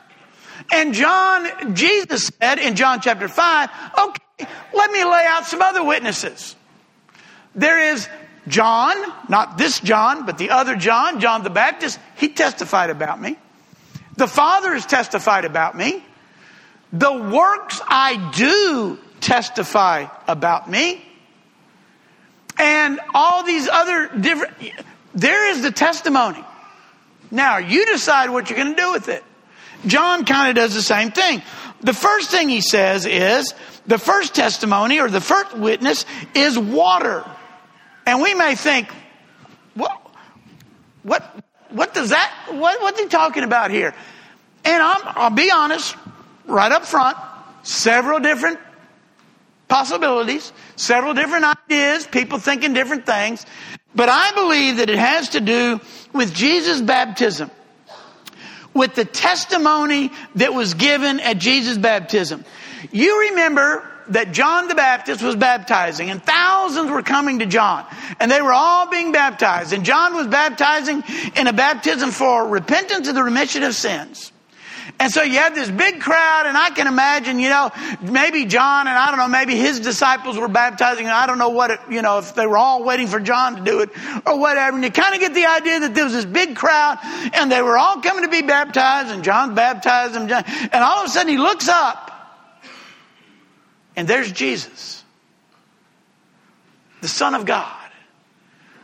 And 0.73 0.93
John, 0.93 1.75
Jesus 1.75 2.31
said 2.41 2.59
in 2.59 2.75
John 2.77 3.01
chapter 3.01 3.29
5, 3.29 3.71
okay, 3.99 4.47
let 4.75 4.91
me 4.91 5.05
lay 5.05 5.25
out 5.27 5.47
some 5.47 5.63
other 5.63 5.85
witnesses. 5.85 6.57
There 7.55 7.93
is 7.93 8.09
John, 8.49 8.95
not 9.29 9.57
this 9.57 9.81
John, 9.81 10.27
but 10.27 10.39
the 10.39 10.51
other 10.51 10.77
John, 10.77 11.21
John 11.21 11.43
the 11.43 11.51
Baptist. 11.51 11.99
He 12.17 12.29
testified 12.29 12.91
about 12.91 13.21
me. 13.21 13.37
The 14.17 14.29
Father 14.29 14.75
has 14.75 14.85
testified 14.85 15.45
about 15.45 15.77
me. 15.77 16.05
The 16.93 17.13
works 17.13 17.81
I 17.87 18.33
do 18.35 18.99
testify 19.21 20.07
about 20.27 20.71
me. 20.71 21.05
And 22.59 23.01
all 23.15 23.45
these 23.45 23.69
other 23.69 24.09
different, 24.19 24.55
there 25.15 25.51
is 25.51 25.63
the 25.63 25.71
testimony. 25.71 26.45
Now, 27.31 27.59
you 27.59 27.87
decide 27.87 28.31
what 28.31 28.51
you're 28.51 28.59
going 28.59 28.75
to 28.75 28.81
do 28.81 28.93
with 28.93 29.09
it. 29.09 29.23
John 29.87 30.25
kind 30.25 30.51
of 30.51 30.57
does 30.57 30.75
the 30.75 30.83
same 30.83 31.13
thing. 31.13 31.43
The 31.81 31.93
first 31.93 32.31
thing 32.31 32.49
he 32.49 32.61
says 32.61 33.07
is 33.07 33.55
the 33.87 33.99
first 33.99 34.35
testimony 34.35 34.99
or 34.99 35.09
the 35.09 35.21
first 35.21 35.57
witness 35.57 36.05
is 36.35 36.59
water. 36.59 37.25
And 38.07 38.21
we 38.21 38.35
may 38.35 38.57
think, 38.57 38.89
what, 39.75 40.01
what, 41.03 41.23
what 41.71 41.95
does 41.95 42.11
that, 42.11 42.33
what, 42.51 42.81
what's 42.83 42.99
he 42.99 43.07
talking 43.07 43.45
about 43.45 43.71
here? 43.71 43.95
And 44.65 44.83
I'm, 44.83 45.01
I'll 45.05 45.31
be 45.31 45.51
honest, 45.55 45.95
right 46.47 46.73
up 46.73 46.85
front, 46.85 47.17
several 47.63 48.19
different 48.19 48.59
possibilities, 49.69 50.53
several 50.77 51.15
different 51.15 51.45
ideas, 51.45 52.07
people 52.07 52.39
thinking 52.39 52.73
different 52.73 53.07
things. 53.07 53.45
But 53.95 54.09
I 54.09 54.33
believe 54.33 54.79
that 54.79 54.91
it 54.91 54.99
has 54.99 55.31
to 55.31 55.41
do 55.41 55.81
with 56.13 56.35
Jesus' 56.35 56.81
baptism 56.81 57.51
with 58.75 58.95
the 58.95 59.05
testimony 59.05 60.13
that 60.37 60.55
was 60.55 60.75
given 60.75 61.21
at 61.21 61.39
Jesus' 61.39 61.79
baptism. 61.79 62.45
You 62.93 63.31
remember 63.31 63.85
that 64.11 64.33
John 64.33 64.69
the 64.69 64.75
Baptist 64.75 65.23
was 65.23 65.37
baptizing 65.37 66.11
and 66.11 66.23
thousands 66.23 66.91
were 66.91 67.03
coming 67.03 67.41
to 67.41 67.47
John 67.47 67.85
and 68.21 68.31
they 68.31 68.41
were 68.41 68.53
all 68.53 68.89
being 68.89 69.13
baptized 69.13 69.73
and 69.73 69.85
John 69.85 70.15
was 70.15 70.27
baptizing 70.29 71.03
in 71.37 71.47
a 71.47 71.53
baptism 71.53 72.11
for 72.11 72.49
repentance 72.49 73.09
of 73.09 73.15
the 73.15 73.23
remission 73.23 73.63
of 73.63 73.75
sins. 73.75 74.33
And 75.01 75.13
so 75.13 75.23
you 75.23 75.39
have 75.39 75.55
this 75.55 75.71
big 75.71 76.01
crowd, 76.01 76.47
and 76.47 76.59
I 76.59 76.71
can 76.71 76.89
imagine, 76.89 77.39
you 77.39 77.51
know, 77.51 77.71
maybe 78.03 78.47
John 78.47 78.89
and 78.89 78.99
I 78.99 79.11
don't 79.11 79.19
know, 79.19 79.29
maybe 79.29 79.55
his 79.55 79.79
disciples 79.79 80.37
were 80.37 80.49
baptizing, 80.49 81.05
and 81.05 81.15
I 81.15 81.27
don't 81.27 81.39
know 81.39 81.51
what 81.51 81.71
it, 81.71 81.79
you 81.89 82.03
know, 82.03 82.19
if 82.19 82.35
they 82.35 82.49
were 82.49 82.59
all 82.59 82.83
waiting 82.83 83.07
for 83.07 83.21
John 83.21 83.57
to 83.57 83.63
do 83.63 83.81
it 83.81 83.91
or 84.27 84.41
whatever. 84.41 84.75
And 84.75 84.83
you 84.83 84.91
kind 84.91 85.15
of 85.15 85.21
get 85.21 85.35
the 85.35 85.47
idea 85.47 85.81
that 85.81 85.95
there 85.95 86.03
was 86.03 86.15
this 86.15 86.25
big 86.25 86.57
crowd, 86.57 86.99
and 87.33 87.51
they 87.51 87.63
were 87.63 87.79
all 87.79 88.01
coming 88.01 88.25
to 88.25 88.31
be 88.31 88.43
baptized, 88.43 89.15
and 89.15 89.23
John 89.23 89.55
baptized 89.55 90.15
them. 90.15 90.23
And 90.23 90.83
all 90.83 91.05
of 91.05 91.07
a 91.07 91.11
sudden 91.11 91.31
he 91.31 91.39
looks 91.39 91.69
up, 91.69 92.35
and 93.95 94.09
there's 94.09 94.33
Jesus, 94.33 95.05
the 97.03 97.09
Son 97.09 97.37
of 97.37 97.47
God, 97.47 97.73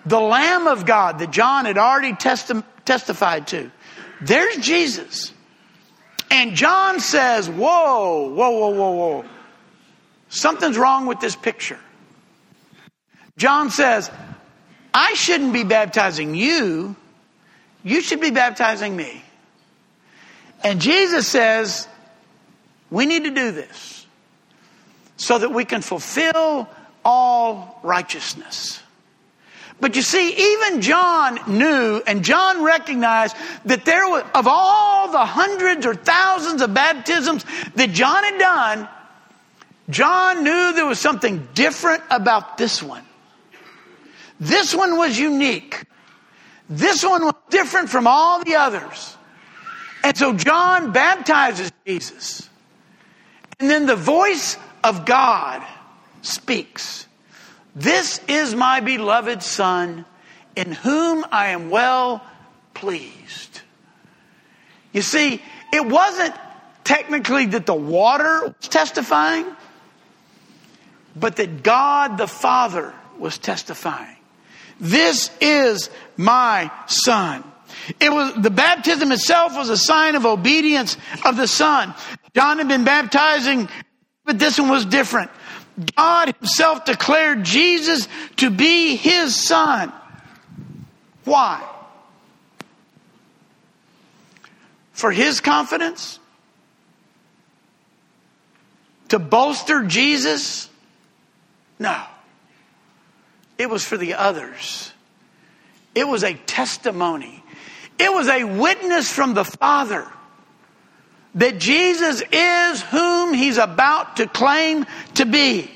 the 0.07 0.21
Lamb 0.21 0.69
of 0.69 0.87
God 0.87 1.19
that 1.19 1.33
John 1.33 1.65
had 1.65 1.77
already 1.77 2.13
testi- 2.13 2.63
testified 2.85 3.49
to. 3.49 3.73
There's 4.21 4.59
Jesus. 4.59 5.33
And 6.35 6.57
John 6.57 6.99
says, 6.99 7.49
Whoa, 7.49 8.29
whoa, 8.29 8.51
whoa, 8.51 8.71
whoa, 8.71 8.91
whoa. 8.91 9.25
Something's 10.29 10.77
wrong 10.77 11.07
with 11.07 11.21
this 11.21 11.37
picture. 11.37 11.79
John 13.37 13.71
says, 13.71 14.11
I 14.93 15.15
shouldn't 15.15 15.53
be 15.53 15.63
baptizing 15.63 16.35
you. 16.35 16.97
You 17.85 18.01
should 18.01 18.21
be 18.21 18.33
baptizing 18.33 18.97
me. 18.97 19.23
And 20.65 20.81
Jesus 20.81 21.29
says, 21.29 21.87
we 22.91 23.07
need 23.07 23.25
to 23.25 23.31
do 23.31 23.53
this 23.53 24.05
so 25.17 25.39
that 25.39 25.53
we 25.53 25.65
can 25.65 25.83
fulfill 25.83 26.69
all 27.05 27.79
righteousness. 27.85 28.83
But 29.81 29.97
you 29.97 30.03
see, 30.03 30.55
even 30.55 30.81
John 30.81 31.39
knew 31.47 32.03
and 32.07 32.25
John 32.25 32.63
recognized 32.63 33.37
that 33.65 33.85
there 33.85 34.09
was, 34.09 34.25
of 34.35 34.47
all 34.47 35.11
the 35.11 35.25
hundreds 35.25 35.85
or 35.85 35.95
thousands 35.95 36.63
of 36.63 36.73
baptisms 36.73 37.45
that 37.75 37.91
John 37.91 38.25
had 38.25 38.39
done, 38.39 38.89
John 39.91 40.45
knew 40.45 40.73
there 40.73 40.87
was 40.87 40.99
something 40.99 41.49
different 41.55 42.03
about 42.11 42.57
this 42.57 42.83
one. 42.83 43.03
This 44.41 44.75
one 44.75 44.97
was 44.97 45.19
unique. 45.19 45.85
This 46.69 47.05
one 47.05 47.25
was 47.25 47.35
different 47.51 47.91
from 47.91 48.07
all 48.07 48.43
the 48.43 48.55
others. 48.55 49.17
And 50.03 50.17
so 50.17 50.33
John 50.33 50.93
baptizes 50.93 51.71
Jesus. 51.87 52.49
And 53.61 53.71
then 53.71 53.87
the 53.87 53.97
voice 53.97 54.57
of 54.83 55.05
God 55.05 55.63
speaks. 56.23 57.07
This 57.75 58.21
is 58.29 58.55
my 58.55 58.81
beloved 58.81 59.43
Son, 59.43 60.05
in 60.55 60.73
whom 60.73 61.25
I 61.33 61.49
am 61.49 61.71
well 61.71 62.23
pleased. 62.73 63.61
You 64.93 65.03
see, 65.03 65.43
it 65.73 65.85
wasn't 65.85 66.35
technically 66.85 67.47
that 67.47 67.67
the 67.67 67.75
water 67.75 68.43
was 68.45 68.69
testifying, 68.69 69.47
but 71.17 71.37
that 71.37 71.63
God 71.63 72.17
the 72.17 72.29
Father 72.29 72.95
was 73.19 73.39
testifying. 73.39 74.17
This 74.79 75.31
is 75.41 75.91
my 76.17 76.71
son. 76.87 77.45
It 78.01 78.13
was, 78.13 78.35
the 78.35 78.51
baptism 78.51 79.13
itself 79.13 79.57
was 79.57 79.69
a 79.69 79.77
sign 79.77 80.15
of 80.15 80.27
obedience 80.27 80.97
of 81.25 81.37
the 81.37 81.49
son. 81.49 81.95
John 82.35 82.59
had 82.59 82.69
been 82.69 82.85
baptizing, 82.85 83.69
but 84.25 84.39
this 84.39 84.59
one 84.59 84.69
was 84.69 84.85
different. 84.85 85.31
God 85.97 86.35
himself 86.39 86.85
declared 86.85 87.45
Jesus 87.45 88.09
to 88.37 88.51
be 88.51 88.97
his 88.97 89.35
son. 89.35 89.93
Why? 91.25 91.63
For 94.93 95.11
his 95.11 95.41
confidence? 95.41 96.19
To 99.09 99.19
bolster 99.19 99.85
Jesus? 99.85 100.69
No. 101.79 102.01
It 103.59 103.69
was 103.69 103.85
for 103.85 103.97
the 103.97 104.15
others. 104.15 104.93
It 105.95 106.07
was 106.07 106.25
a 106.25 106.35
testimony. 106.35 107.43
It 107.99 108.13
was 108.13 108.29
a 108.29 108.45
witness 108.45 109.13
from 109.13 109.35
the 109.35 109.45
Father 109.45 110.07
that 111.35 111.59
Jesus 111.59 112.23
is 112.33 112.83
whom 112.83 113.35
he's 113.35 113.59
about 113.59 114.17
to 114.17 114.27
claim 114.27 114.87
to 115.15 115.27
be. 115.27 115.71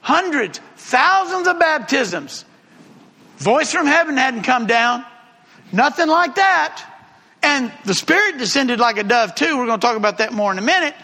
Hundreds, 0.00 0.60
thousands 0.76 1.46
of 1.46 1.58
baptisms. 1.58 2.44
Voice 3.36 3.72
from 3.72 3.86
heaven 3.86 4.16
hadn't 4.16 4.42
come 4.42 4.66
down. 4.66 5.04
Nothing 5.72 6.08
like 6.08 6.34
that. 6.36 6.86
And 7.42 7.72
the 7.84 7.94
Spirit 7.94 8.38
descended 8.38 8.80
like 8.80 8.98
a 8.98 9.02
dove 9.02 9.34
too. 9.34 9.56
We're 9.56 9.66
going 9.66 9.80
to 9.80 9.86
talk 9.86 9.96
about 9.96 10.18
that 10.18 10.32
more 10.32 10.52
in 10.52 10.58
a 10.58 10.62
minute. 10.62 10.94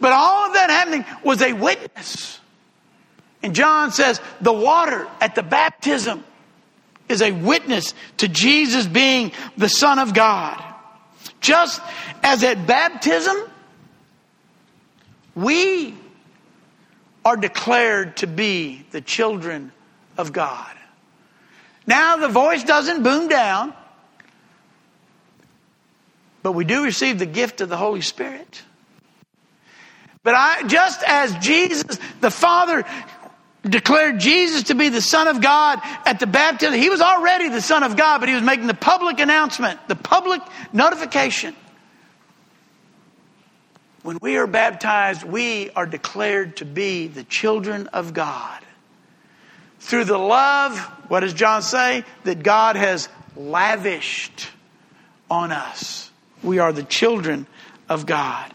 But 0.00 0.12
all 0.12 0.46
of 0.46 0.54
that 0.54 0.70
happening 0.70 1.04
was 1.22 1.42
a 1.42 1.52
witness. 1.52 2.40
And 3.42 3.54
John 3.54 3.92
says 3.92 4.20
the 4.40 4.52
water 4.52 5.06
at 5.20 5.34
the 5.34 5.42
baptism 5.42 6.24
is 7.08 7.20
a 7.20 7.32
witness 7.32 7.92
to 8.18 8.28
Jesus 8.28 8.86
being 8.86 9.32
the 9.56 9.68
Son 9.68 9.98
of 9.98 10.14
God. 10.14 10.73
Just 11.44 11.82
as 12.22 12.42
at 12.42 12.66
baptism, 12.66 13.36
we 15.34 15.94
are 17.22 17.36
declared 17.36 18.16
to 18.16 18.26
be 18.26 18.86
the 18.92 19.02
children 19.02 19.70
of 20.16 20.32
God. 20.32 20.74
Now 21.86 22.16
the 22.16 22.28
voice 22.28 22.64
doesn't 22.64 23.02
boom 23.02 23.28
down, 23.28 23.74
but 26.42 26.52
we 26.52 26.64
do 26.64 26.82
receive 26.82 27.18
the 27.18 27.26
gift 27.26 27.60
of 27.60 27.68
the 27.68 27.76
Holy 27.76 28.00
Spirit. 28.00 28.62
But 30.22 30.34
I, 30.34 30.62
just 30.66 31.02
as 31.06 31.36
Jesus, 31.44 31.98
the 32.22 32.30
Father 32.30 32.86
declared 33.70 34.20
Jesus 34.20 34.64
to 34.64 34.74
be 34.74 34.88
the 34.88 35.00
Son 35.00 35.26
of 35.26 35.40
God 35.40 35.80
at 36.04 36.20
the 36.20 36.26
baptism. 36.26 36.74
He 36.74 36.90
was 36.90 37.00
already 37.00 37.48
the 37.48 37.62
Son 37.62 37.82
of 37.82 37.96
God, 37.96 38.20
but 38.20 38.28
he 38.28 38.34
was 38.34 38.44
making 38.44 38.66
the 38.66 38.74
public 38.74 39.20
announcement, 39.20 39.80
the 39.88 39.96
public 39.96 40.42
notification. 40.72 41.54
When 44.02 44.18
we 44.20 44.36
are 44.36 44.46
baptized, 44.46 45.24
we 45.24 45.70
are 45.70 45.86
declared 45.86 46.58
to 46.58 46.66
be 46.66 47.06
the 47.06 47.24
children 47.24 47.86
of 47.88 48.12
God. 48.12 48.60
Through 49.80 50.04
the 50.04 50.18
love, 50.18 50.78
what 51.08 51.20
does 51.20 51.32
John 51.32 51.62
say? 51.62 52.04
That 52.24 52.42
God 52.42 52.76
has 52.76 53.08
lavished 53.34 54.48
on 55.30 55.52
us. 55.52 56.10
We 56.42 56.58
are 56.58 56.72
the 56.72 56.82
children 56.82 57.46
of 57.88 58.04
God. 58.04 58.52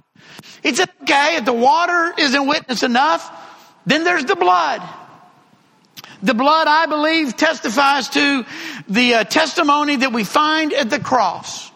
He 0.62 0.76
said, 0.76 0.90
okay, 1.02 1.38
if 1.38 1.46
the 1.46 1.54
water 1.54 2.14
isn't 2.18 2.48
witness 2.48 2.84
enough, 2.84 3.32
then 3.86 4.04
there's 4.04 4.26
the 4.26 4.36
blood. 4.36 4.82
The 6.22 6.34
blood, 6.34 6.68
I 6.68 6.86
believe, 6.86 7.38
testifies 7.38 8.10
to 8.10 8.46
the 8.88 9.16
uh, 9.16 9.24
testimony 9.24 9.98
that 9.98 10.12
we 10.12 10.24
find 10.24 10.74
at 10.74 10.90
the 10.90 11.00
cross. 11.00 11.72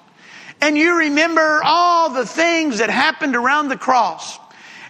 And 0.60 0.78
you 0.78 0.98
remember 0.98 1.62
all 1.64 2.10
the 2.10 2.26
things 2.26 2.80
that 2.80 2.90
happened 2.90 3.36
around 3.36 3.70
the 3.70 3.78
cross 3.78 4.40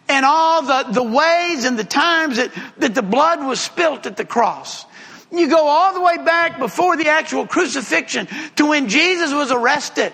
and 0.07 0.25
all 0.25 0.63
the, 0.63 0.91
the 0.91 1.03
ways 1.03 1.65
and 1.65 1.77
the 1.77 1.83
times 1.83 2.37
that, 2.37 2.51
that 2.77 2.95
the 2.95 3.01
blood 3.01 3.45
was 3.45 3.59
spilt 3.59 4.05
at 4.05 4.17
the 4.17 4.25
cross. 4.25 4.85
You 5.31 5.47
go 5.49 5.67
all 5.67 5.93
the 5.93 6.01
way 6.01 6.17
back 6.17 6.59
before 6.59 6.95
the 6.95 7.09
actual 7.09 7.47
crucifixion 7.47 8.27
to 8.55 8.67
when 8.67 8.87
Jesus 8.87 9.33
was 9.33 9.51
arrested. 9.51 10.13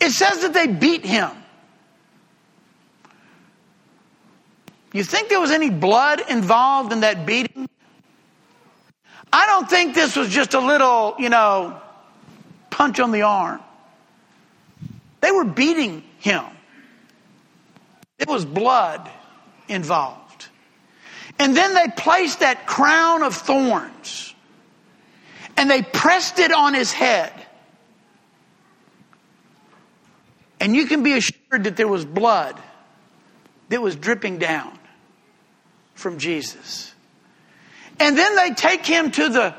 It 0.00 0.10
says 0.10 0.42
that 0.42 0.52
they 0.52 0.66
beat 0.68 1.04
him. 1.04 1.30
You 4.92 5.04
think 5.04 5.28
there 5.28 5.40
was 5.40 5.50
any 5.50 5.70
blood 5.70 6.22
involved 6.28 6.92
in 6.92 7.00
that 7.00 7.24
beating? 7.24 7.68
I 9.32 9.46
don't 9.46 9.68
think 9.68 9.94
this 9.94 10.14
was 10.14 10.28
just 10.28 10.54
a 10.54 10.60
little, 10.60 11.14
you 11.18 11.30
know, 11.30 11.80
punch 12.70 13.00
on 13.00 13.12
the 13.12 13.22
arm. 13.22 13.60
They 15.20 15.30
were 15.30 15.44
beating 15.44 16.02
him. 16.18 16.44
It 18.18 18.28
was 18.28 18.44
blood 18.44 19.10
involved. 19.68 20.48
And 21.38 21.56
then 21.56 21.74
they 21.74 21.86
placed 21.96 22.40
that 22.40 22.66
crown 22.66 23.22
of 23.22 23.34
thorns 23.34 24.34
and 25.56 25.70
they 25.70 25.82
pressed 25.82 26.38
it 26.38 26.52
on 26.52 26.74
his 26.74 26.92
head. 26.92 27.32
And 30.60 30.76
you 30.76 30.86
can 30.86 31.02
be 31.02 31.14
assured 31.14 31.64
that 31.64 31.76
there 31.76 31.88
was 31.88 32.04
blood 32.04 32.60
that 33.68 33.80
was 33.80 33.96
dripping 33.96 34.38
down 34.38 34.78
from 35.94 36.18
Jesus. 36.18 36.91
And 38.02 38.18
then 38.18 38.34
they 38.34 38.50
take 38.50 38.84
him 38.84 39.12
to 39.12 39.28
the 39.28 39.54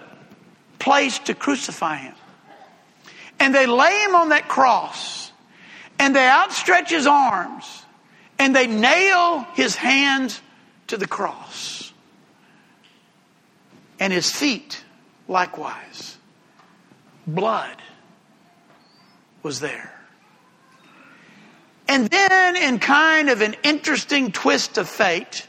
place 0.78 1.18
to 1.20 1.34
crucify 1.34 1.96
him. 1.96 2.14
And 3.40 3.56
they 3.56 3.66
lay 3.66 4.02
him 4.04 4.16
on 4.16 4.30
that 4.30 4.50
cross. 4.50 5.32
And 5.98 6.14
they 6.14 6.28
outstretch 6.28 6.90
his 6.90 7.08
arms. 7.08 7.86
And 8.38 8.54
they 8.54 8.68
nail 8.68 9.48
his 9.54 9.78
hands 9.78 10.42
to 10.88 10.98
the 10.98 11.08
cross. 11.08 11.94
And 13.98 14.12
his 14.12 14.30
feet 14.30 14.84
likewise. 15.30 16.18
Blood 17.26 17.78
was 19.42 19.62
there. 19.62 19.90
And 21.88 22.10
then, 22.10 22.58
in 22.58 22.80
kind 22.80 23.30
of 23.30 23.40
an 23.40 23.56
interesting 23.64 24.34
twist 24.34 24.78
of 24.78 24.90
fate, 24.90 25.48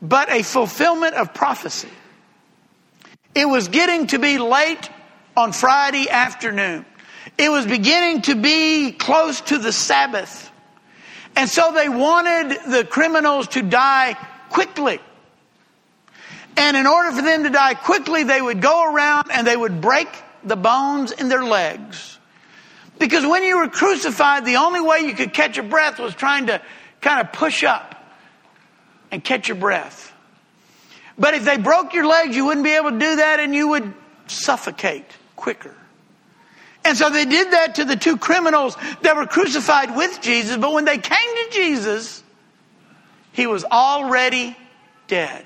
but 0.00 0.30
a 0.30 0.42
fulfillment 0.42 1.14
of 1.14 1.34
prophecy. 1.34 1.88
It 3.34 3.46
was 3.48 3.68
getting 3.68 4.06
to 4.08 4.18
be 4.18 4.38
late 4.38 4.90
on 5.36 5.52
Friday 5.52 6.08
afternoon. 6.08 6.84
It 7.36 7.50
was 7.50 7.66
beginning 7.66 8.22
to 8.22 8.34
be 8.34 8.92
close 8.92 9.40
to 9.42 9.58
the 9.58 9.72
Sabbath. 9.72 10.50
And 11.36 11.48
so 11.48 11.72
they 11.72 11.88
wanted 11.88 12.58
the 12.68 12.84
criminals 12.84 13.48
to 13.48 13.62
die 13.62 14.14
quickly. 14.50 14.98
And 16.56 16.76
in 16.76 16.86
order 16.86 17.12
for 17.12 17.22
them 17.22 17.44
to 17.44 17.50
die 17.50 17.74
quickly, 17.74 18.24
they 18.24 18.42
would 18.42 18.60
go 18.60 18.92
around 18.92 19.30
and 19.32 19.46
they 19.46 19.56
would 19.56 19.80
break 19.80 20.08
the 20.42 20.56
bones 20.56 21.12
in 21.12 21.28
their 21.28 21.44
legs. 21.44 22.18
Because 22.98 23.24
when 23.24 23.44
you 23.44 23.58
were 23.58 23.68
crucified, 23.68 24.44
the 24.44 24.56
only 24.56 24.80
way 24.80 25.00
you 25.00 25.14
could 25.14 25.32
catch 25.32 25.58
a 25.58 25.62
breath 25.62 26.00
was 26.00 26.14
trying 26.14 26.46
to 26.46 26.60
kind 27.00 27.20
of 27.20 27.32
push 27.32 27.62
up 27.62 27.97
and 29.10 29.22
catch 29.22 29.48
your 29.48 29.56
breath. 29.56 30.12
But 31.18 31.34
if 31.34 31.44
they 31.44 31.56
broke 31.56 31.94
your 31.94 32.06
legs, 32.06 32.36
you 32.36 32.44
wouldn't 32.44 32.64
be 32.64 32.72
able 32.72 32.90
to 32.90 32.98
do 32.98 33.16
that 33.16 33.40
and 33.40 33.54
you 33.54 33.68
would 33.68 33.92
suffocate 34.28 35.04
quicker. 35.36 35.74
And 36.84 36.96
so 36.96 37.10
they 37.10 37.24
did 37.24 37.52
that 37.52 37.76
to 37.76 37.84
the 37.84 37.96
two 37.96 38.16
criminals 38.16 38.76
that 39.02 39.16
were 39.16 39.26
crucified 39.26 39.96
with 39.96 40.20
Jesus. 40.20 40.56
But 40.56 40.72
when 40.72 40.84
they 40.84 40.98
came 40.98 41.36
to 41.36 41.48
Jesus, 41.50 42.22
he 43.32 43.46
was 43.46 43.64
already 43.64 44.56
dead. 45.08 45.44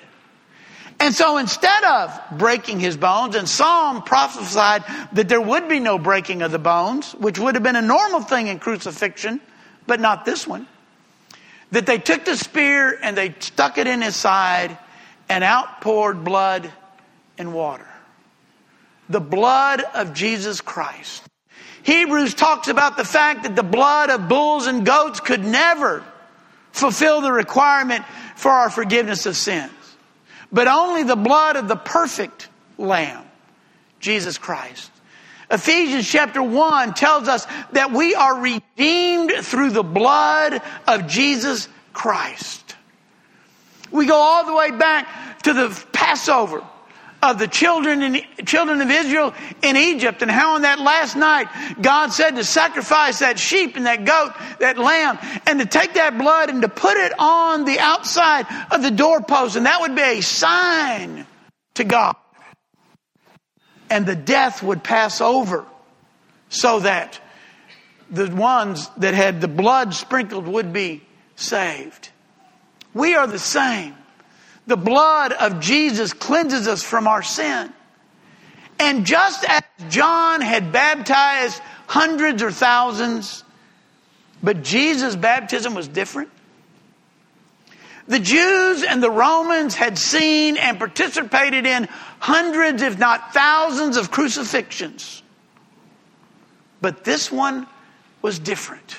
And 1.01 1.15
so 1.15 1.39
instead 1.39 1.83
of 1.83 2.39
breaking 2.39 2.79
his 2.79 2.97
bones, 2.97 3.35
and 3.35 3.49
Psalm 3.49 4.03
prophesied 4.03 4.85
that 5.13 5.29
there 5.29 5.41
would 5.41 5.69
be 5.69 5.81
no 5.81 5.99
breaking 5.99 6.43
of 6.43 6.53
the 6.53 6.61
bones, 6.61 7.13
which 7.13 7.39
would 7.39 7.57
have 7.57 7.65
been 7.65 7.77
a 7.77 7.83
normal 7.83 8.21
thing 8.21 8.47
in 8.47 8.61
crucifixion, 8.61 9.41
but 9.87 9.99
not 9.99 10.25
this 10.25 10.47
one 10.47 10.69
that 11.73 11.87
they 11.87 11.99
took 11.99 12.25
the 12.25 12.37
spear 12.37 12.99
and 13.03 13.17
they 13.17 13.35
stuck 13.41 13.79
it 13.79 13.87
in 13.87 14.03
his 14.03 14.15
side 14.15 14.79
and 15.29 15.43
outpoured 15.43 16.23
blood 16.23 16.71
and 17.39 17.53
water. 17.53 17.89
The 19.09 19.21
blood 19.21 19.83
of 19.95 20.15
Jesus 20.15 20.61
Christ. 20.61 21.25
Hebrews 21.83 22.35
talks 22.35 22.69
about 22.69 22.97
the 22.97 23.05
fact 23.05 23.43
that 23.43 23.57
the 23.57 23.63
blood 23.65 24.11
of 24.11 24.29
bulls 24.29 24.67
and 24.67 24.87
goats 24.87 25.19
could 25.19 25.45
never 25.45 26.05
fulfill 26.71 27.21
the 27.21 27.33
requirement 27.33 28.05
for 28.37 28.51
our 28.51 28.71
forgiveness 28.71 29.27
of 29.27 29.37
sins, 29.37 29.73
but 30.53 30.69
only 30.69 31.03
the 31.03 31.17
blood 31.17 31.57
of 31.57 31.69
the 31.69 31.77
perfect 31.77 32.49
Lamb, 32.79 33.25
Jesus 33.99 34.39
Christ. 34.39 34.92
Ephesians 35.53 36.09
chapter 36.09 36.43
1 36.43 36.95
tells 36.95 37.29
us 37.29 37.47
that 37.73 37.93
we 37.93 38.15
are 38.15 38.41
redeemed 38.41 39.33
through 39.43 39.71
the 39.71 39.83
blood 39.83 40.63
of 40.89 41.07
Jesus 41.07 41.69
Christ. 41.93 42.75
We 43.91 44.07
go 44.07 44.17
all 44.17 44.47
the 44.47 44.55
way 44.55 44.71
back 44.71 45.43
to 45.43 45.53
the 45.53 45.85
Passover 45.93 46.65
of 47.23 47.39
the 47.39 47.47
children 47.47 48.21
children 48.45 48.81
of 48.81 48.91
Israel 48.91 49.33
in 49.63 49.77
Egypt 49.77 50.23
and 50.23 50.31
how 50.31 50.57
on 50.57 50.63
that 50.63 50.81
last 50.81 51.15
night 51.15 51.47
God 51.81 52.13
said 52.13 52.33
to 52.37 52.45
sacrifice 52.45 53.21
that 53.21 53.39
sheep 53.39 53.77
and 53.77 53.87
that 53.87 54.05
goat, 54.05 54.33
that 54.59 54.77
lamb, 54.77 55.19
and 55.47 55.61
to 55.61 55.67
take 55.67 55.95
that 55.95 56.19
blood 56.19 56.49
and 56.49 56.63
to 56.63 56.69
put 56.69 56.97
it 56.97 57.13
on 57.19 57.65
the 57.65 57.79
outside 57.79 58.47
of 58.73 58.83
the 58.83 58.91
doorpost 58.91 59.55
and 59.55 59.67
that 59.67 59.81
would 59.83 59.95
be 59.95 60.03
a 60.03 60.21
sign 60.21 61.27
to 61.75 61.85
God. 61.85 62.17
And 63.93 64.07
the 64.07 64.17
death 64.17 64.63
would 64.63 64.83
pass 64.83 65.21
over 65.21 65.67
so 66.49 66.81
that 66.81 67.21
the 68.11 68.35
ones 68.35 68.89
that 68.97 69.13
had 69.13 69.43
the 69.43 69.49
blood 69.49 69.93
sprinkled 69.93 70.49
would 70.49 70.73
be 70.73 71.03
saved. 71.37 72.09
We 72.95 73.17
are 73.17 73.27
the 73.27 73.39
same. 73.39 73.95
The 74.67 74.79
blood 74.79 75.33
of 75.33 75.61
Jesus 75.61 76.15
cleanses 76.15 76.69
us 76.69 76.83
from 76.83 77.07
our 77.07 77.23
sin. 77.23 77.71
And 78.79 79.05
just 79.05 79.45
as 79.45 79.63
John 79.91 80.41
had 80.41 80.73
baptized 80.73 81.61
hundreds 81.87 82.43
or 82.43 82.51
thousands, 82.51 83.45
but 84.43 84.63
Jesus' 84.63 85.17
baptism 85.17 85.75
was 85.75 85.87
different. 85.87 86.31
The 88.13 88.21
Jews 88.21 88.85
and 88.85 89.03
the 89.03 89.11
Romans 89.11 89.75
had 89.75 89.97
seen 89.97 90.59
and 90.59 90.79
participated 90.79 91.65
in 91.65 91.89
hundreds, 92.19 92.83
if 92.83 92.99
not 92.99 93.33
thousands, 93.33 93.97
of 93.97 94.11
crucifixions. 94.11 95.23
But 96.83 97.05
this 97.05 97.33
one 97.33 97.67
was 98.21 98.39
different. 98.39 98.99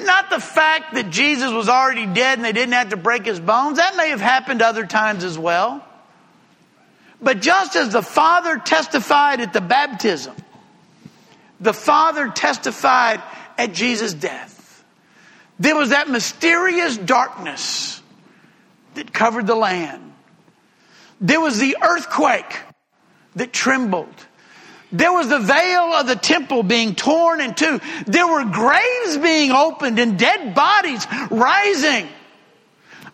Not 0.00 0.30
the 0.30 0.40
fact 0.40 0.94
that 0.94 1.10
Jesus 1.10 1.52
was 1.52 1.68
already 1.68 2.06
dead 2.06 2.38
and 2.38 2.46
they 2.46 2.52
didn't 2.54 2.72
have 2.72 2.88
to 2.88 2.96
break 2.96 3.26
his 3.26 3.40
bones. 3.40 3.76
That 3.76 3.94
may 3.94 4.08
have 4.08 4.22
happened 4.22 4.62
other 4.62 4.86
times 4.86 5.22
as 5.22 5.38
well. 5.38 5.84
But 7.20 7.42
just 7.42 7.76
as 7.76 7.92
the 7.92 8.00
Father 8.00 8.56
testified 8.56 9.42
at 9.42 9.52
the 9.52 9.60
baptism, 9.60 10.34
the 11.60 11.74
Father 11.74 12.30
testified 12.30 13.22
at 13.58 13.74
Jesus' 13.74 14.14
death. 14.14 14.55
There 15.58 15.74
was 15.74 15.90
that 15.90 16.08
mysterious 16.08 16.96
darkness 16.96 18.02
that 18.94 19.12
covered 19.12 19.46
the 19.46 19.54
land. 19.54 20.12
There 21.20 21.40
was 21.40 21.58
the 21.58 21.76
earthquake 21.82 22.60
that 23.36 23.52
trembled. 23.52 24.14
There 24.92 25.12
was 25.12 25.28
the 25.28 25.38
veil 25.38 25.92
of 25.92 26.06
the 26.06 26.16
temple 26.16 26.62
being 26.62 26.94
torn 26.94 27.40
in 27.40 27.54
two. 27.54 27.80
There 28.06 28.26
were 28.26 28.44
graves 28.44 29.18
being 29.18 29.50
opened 29.50 29.98
and 29.98 30.18
dead 30.18 30.54
bodies 30.54 31.06
rising. 31.30 32.08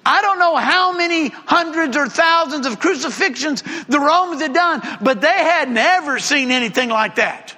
I 0.05 0.21
don't 0.21 0.39
know 0.39 0.57
how 0.57 0.97
many 0.97 1.29
hundreds 1.29 1.97
or 1.97 2.09
thousands 2.09 2.67
of 2.67 2.81
crucifixions 2.81 3.63
the 3.87 4.01
Romans 4.01 4.43
had 4.43 4.53
done, 4.53 4.83
but 5.01 5.21
they 5.21 5.29
had 5.29 5.71
never 5.71 6.19
seen 6.19 6.51
anything 6.51 6.89
like 6.89 7.17
that. 7.17 7.57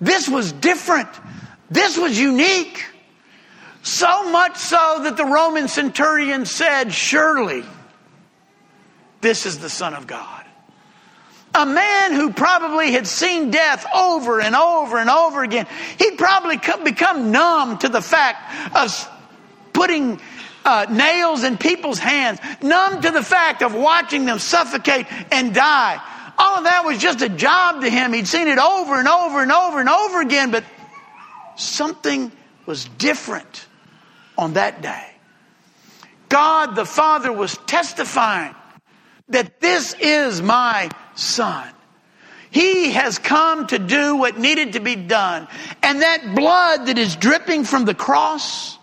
This 0.00 0.28
was 0.28 0.52
different. 0.52 1.08
This 1.68 1.98
was 1.98 2.18
unique. 2.18 2.84
So 3.86 4.28
much 4.32 4.56
so 4.56 4.98
that 5.04 5.16
the 5.16 5.24
Roman 5.24 5.68
centurion 5.68 6.44
said, 6.44 6.92
Surely 6.92 7.62
this 9.20 9.46
is 9.46 9.60
the 9.60 9.70
Son 9.70 9.94
of 9.94 10.08
God. 10.08 10.44
A 11.54 11.64
man 11.64 12.12
who 12.12 12.32
probably 12.32 12.90
had 12.90 13.06
seen 13.06 13.52
death 13.52 13.86
over 13.94 14.40
and 14.40 14.56
over 14.56 14.98
and 14.98 15.08
over 15.08 15.44
again, 15.44 15.68
he'd 16.00 16.18
probably 16.18 16.58
become 16.82 17.30
numb 17.30 17.78
to 17.78 17.88
the 17.88 18.00
fact 18.00 18.74
of 18.74 19.08
putting 19.72 20.20
uh, 20.64 20.86
nails 20.90 21.44
in 21.44 21.56
people's 21.56 22.00
hands, 22.00 22.40
numb 22.60 23.02
to 23.02 23.12
the 23.12 23.22
fact 23.22 23.62
of 23.62 23.72
watching 23.72 24.24
them 24.24 24.40
suffocate 24.40 25.06
and 25.30 25.54
die. 25.54 26.02
All 26.36 26.58
of 26.58 26.64
that 26.64 26.84
was 26.84 26.98
just 26.98 27.22
a 27.22 27.28
job 27.28 27.82
to 27.82 27.88
him. 27.88 28.12
He'd 28.12 28.26
seen 28.26 28.48
it 28.48 28.58
over 28.58 28.98
and 28.98 29.06
over 29.06 29.42
and 29.42 29.52
over 29.52 29.78
and 29.78 29.88
over 29.88 30.20
again, 30.22 30.50
but 30.50 30.64
something 31.54 32.32
was 32.66 32.86
different 32.98 33.66
on 34.36 34.54
that 34.54 34.82
day. 34.82 35.06
God 36.28 36.74
the 36.74 36.84
Father 36.84 37.32
was 37.32 37.56
testifying 37.66 38.54
that 39.28 39.60
this 39.60 39.94
is 40.00 40.42
my 40.42 40.90
son. 41.14 41.68
He 42.50 42.92
has 42.92 43.18
come 43.18 43.66
to 43.66 43.78
do 43.78 44.16
what 44.16 44.38
needed 44.38 44.74
to 44.74 44.80
be 44.80 44.96
done. 44.96 45.46
And 45.82 46.02
that 46.02 46.34
blood 46.34 46.86
that 46.86 46.96
is 46.96 47.16
dripping 47.16 47.64
from 47.64 47.84
the 47.84 47.94
cross, 47.94 48.78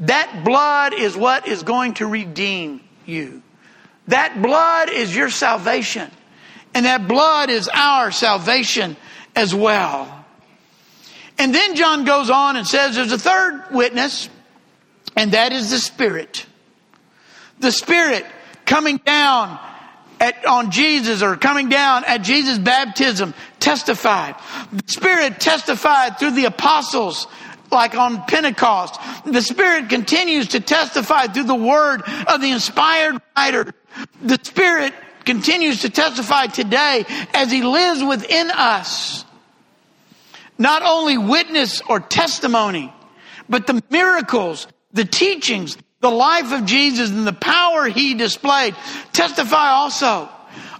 that 0.00 0.42
blood 0.44 0.92
is 0.92 1.16
what 1.16 1.48
is 1.48 1.62
going 1.62 1.94
to 1.94 2.06
redeem 2.06 2.80
you. 3.06 3.42
That 4.08 4.42
blood 4.42 4.90
is 4.90 5.14
your 5.14 5.30
salvation. 5.30 6.10
And 6.74 6.84
that 6.84 7.08
blood 7.08 7.50
is 7.50 7.68
our 7.72 8.10
salvation 8.10 8.96
as 9.34 9.54
well. 9.54 10.24
And 11.38 11.54
then 11.54 11.74
John 11.74 12.04
goes 12.04 12.28
on 12.28 12.56
and 12.56 12.66
says 12.66 12.96
there's 12.96 13.12
a 13.12 13.18
third 13.18 13.64
witness, 13.70 14.28
and 15.16 15.32
that 15.32 15.52
is 15.52 15.70
the 15.70 15.78
Spirit. 15.78 16.46
The 17.58 17.72
Spirit 17.72 18.24
coming 18.64 18.98
down 18.98 19.58
at, 20.20 20.46
on 20.46 20.70
Jesus 20.70 21.22
or 21.22 21.36
coming 21.36 21.68
down 21.68 22.04
at 22.04 22.18
Jesus' 22.18 22.58
baptism 22.58 23.34
testified. 23.58 24.36
The 24.72 24.84
Spirit 24.86 25.40
testified 25.40 26.18
through 26.18 26.32
the 26.32 26.44
apostles 26.44 27.26
like 27.70 27.94
on 27.94 28.24
Pentecost. 28.26 29.00
The 29.24 29.42
Spirit 29.42 29.88
continues 29.88 30.48
to 30.48 30.60
testify 30.60 31.26
through 31.26 31.44
the 31.44 31.54
word 31.54 32.02
of 32.26 32.40
the 32.40 32.50
inspired 32.50 33.20
writer. 33.36 33.72
The 34.22 34.38
Spirit 34.42 34.92
continues 35.24 35.82
to 35.82 35.90
testify 35.90 36.46
today 36.46 37.04
as 37.34 37.50
He 37.50 37.62
lives 37.62 38.02
within 38.02 38.50
us. 38.50 39.24
Not 40.58 40.82
only 40.82 41.16
witness 41.16 41.80
or 41.88 42.00
testimony, 42.00 42.92
but 43.48 43.66
the 43.66 43.82
miracles, 43.90 44.66
the 44.92 45.04
teachings, 45.04 45.76
the 46.00 46.10
life 46.10 46.52
of 46.52 46.66
Jesus 46.66 47.10
and 47.10 47.26
the 47.26 47.32
power 47.32 47.86
he 47.86 48.14
displayed 48.14 48.74
testify 49.12 49.68
also. 49.68 50.28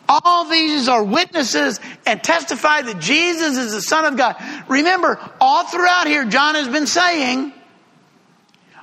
All 0.08 0.46
these 0.46 0.88
are 0.88 1.04
witnesses 1.04 1.78
and 2.04 2.22
testify 2.22 2.82
that 2.82 2.98
Jesus 2.98 3.56
is 3.56 3.72
the 3.72 3.82
Son 3.82 4.04
of 4.04 4.16
God. 4.16 4.36
Remember, 4.68 5.20
all 5.40 5.64
throughout 5.64 6.08
here, 6.08 6.24
John 6.24 6.56
has 6.56 6.66
been 6.66 6.88
saying, 6.88 7.52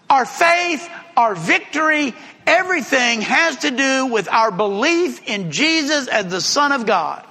our 0.09 0.25
faith, 0.25 0.89
our 1.17 1.35
victory, 1.35 2.13
everything 2.45 3.19
has 3.21 3.57
to 3.57 3.71
do 3.71 4.05
with 4.05 4.29
our 4.29 4.51
belief 4.51 5.27
in 5.27 5.51
Jesus 5.51 6.07
as 6.07 6.27
the 6.27 6.39
Son 6.39 6.71
of 6.71 6.85
God. 6.85 7.25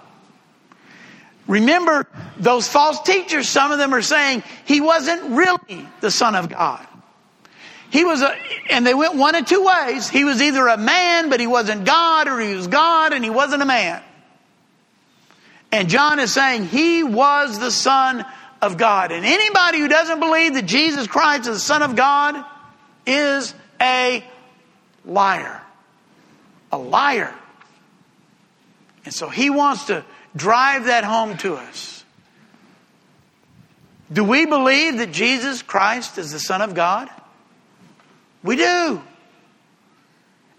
Remember, 1.47 2.07
those 2.39 2.69
false 2.69 3.01
teachers, 3.01 3.49
some 3.49 3.73
of 3.73 3.79
them 3.79 3.95
are 3.95 4.03
saying 4.03 4.43
he 4.67 4.83
wasn't 4.83 5.23
really 5.31 5.89
the 6.03 6.11
Son 6.11 6.35
of 6.35 6.51
God. 6.51 6.87
He 7.91 8.05
was 8.05 8.23
a, 8.23 8.37
and 8.71 8.87
they 8.87 8.95
went 8.95 9.15
one 9.15 9.35
of 9.35 9.47
two 9.47 9.65
ways. 9.65 10.09
He 10.09 10.25
was 10.25 10.43
either 10.43 10.67
a 10.67 10.77
man, 10.77 11.31
but 11.31 11.41
he 11.41 11.47
wasn't 11.47 11.85
God, 11.85 12.29
or 12.29 12.41
he 12.41 12.55
was 12.55 12.67
God 12.67 13.13
and 13.13 13.23
he 13.25 13.31
wasn't 13.31 13.63
a 13.63 13.67
man. 13.67 14.03
And 15.73 15.89
John 15.89 16.19
is 16.19 16.33
saying 16.33 16.67
he 16.67 17.03
was 17.03 17.59
the 17.59 17.71
Son 17.71 18.25
of 18.63 18.77
God. 18.79 19.13
And 19.13 19.25
anybody 19.25 19.79
who 19.79 19.89
doesn't 19.89 20.21
believe 20.21 20.55
that 20.55 20.67
Jesus 20.67 21.07
Christ 21.07 21.43
is 21.43 21.57
the 21.57 21.61
Son 21.61 21.83
of 21.83 21.97
God 21.97 22.45
is 23.07 23.55
a 23.81 24.25
liar. 25.05 25.61
A 26.73 26.79
liar. 26.79 27.35
And 29.05 29.15
so 29.15 29.29
he 29.29 29.51
wants 29.51 29.87
to 29.87 30.05
drive 30.35 30.87
that 30.87 31.05
home 31.05 31.37
to 31.39 31.55
us. 31.55 32.05
Do 34.13 34.25
we 34.25 34.47
believe 34.47 34.99
that 34.99 35.13
Jesus 35.13 35.63
Christ 35.63 36.19
is 36.19 36.33
the 36.33 36.39
Son 36.39 36.63
of 36.63 36.75
God? 36.75 37.09
We 38.47 38.57
do. 38.57 39.03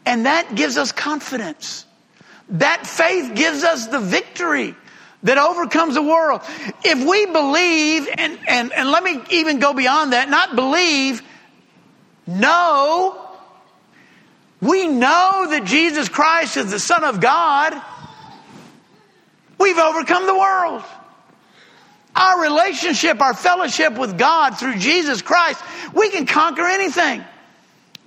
And 0.05 0.25
that 0.25 0.55
gives 0.55 0.77
us 0.77 0.91
confidence. 0.91 1.85
That 2.49 2.85
faith 2.85 3.33
gives 3.33 3.63
us 3.63 3.87
the 3.87 3.99
victory 3.99 4.75
that 5.23 5.37
overcomes 5.37 5.95
the 5.95 6.01
world. 6.01 6.41
If 6.83 7.07
we 7.07 7.25
believe, 7.25 8.07
and, 8.17 8.37
and, 8.47 8.73
and 8.73 8.91
let 8.91 9.03
me 9.03 9.21
even 9.31 9.59
go 9.59 9.73
beyond 9.73 10.13
that, 10.13 10.29
not 10.29 10.55
believe, 10.55 11.21
know, 12.27 13.21
we 14.61 14.87
know 14.87 15.47
that 15.49 15.63
Jesus 15.65 16.09
Christ 16.09 16.57
is 16.57 16.71
the 16.71 16.79
Son 16.79 17.03
of 17.03 17.21
God, 17.21 17.81
we've 19.57 19.77
overcome 19.77 20.25
the 20.25 20.37
world. 20.37 20.83
Our 22.15 22.41
relationship, 22.41 23.21
our 23.21 23.33
fellowship 23.33 23.97
with 23.97 24.17
God 24.17 24.57
through 24.57 24.77
Jesus 24.77 25.21
Christ, 25.21 25.63
we 25.93 26.09
can 26.09 26.25
conquer 26.25 26.65
anything. 26.65 27.23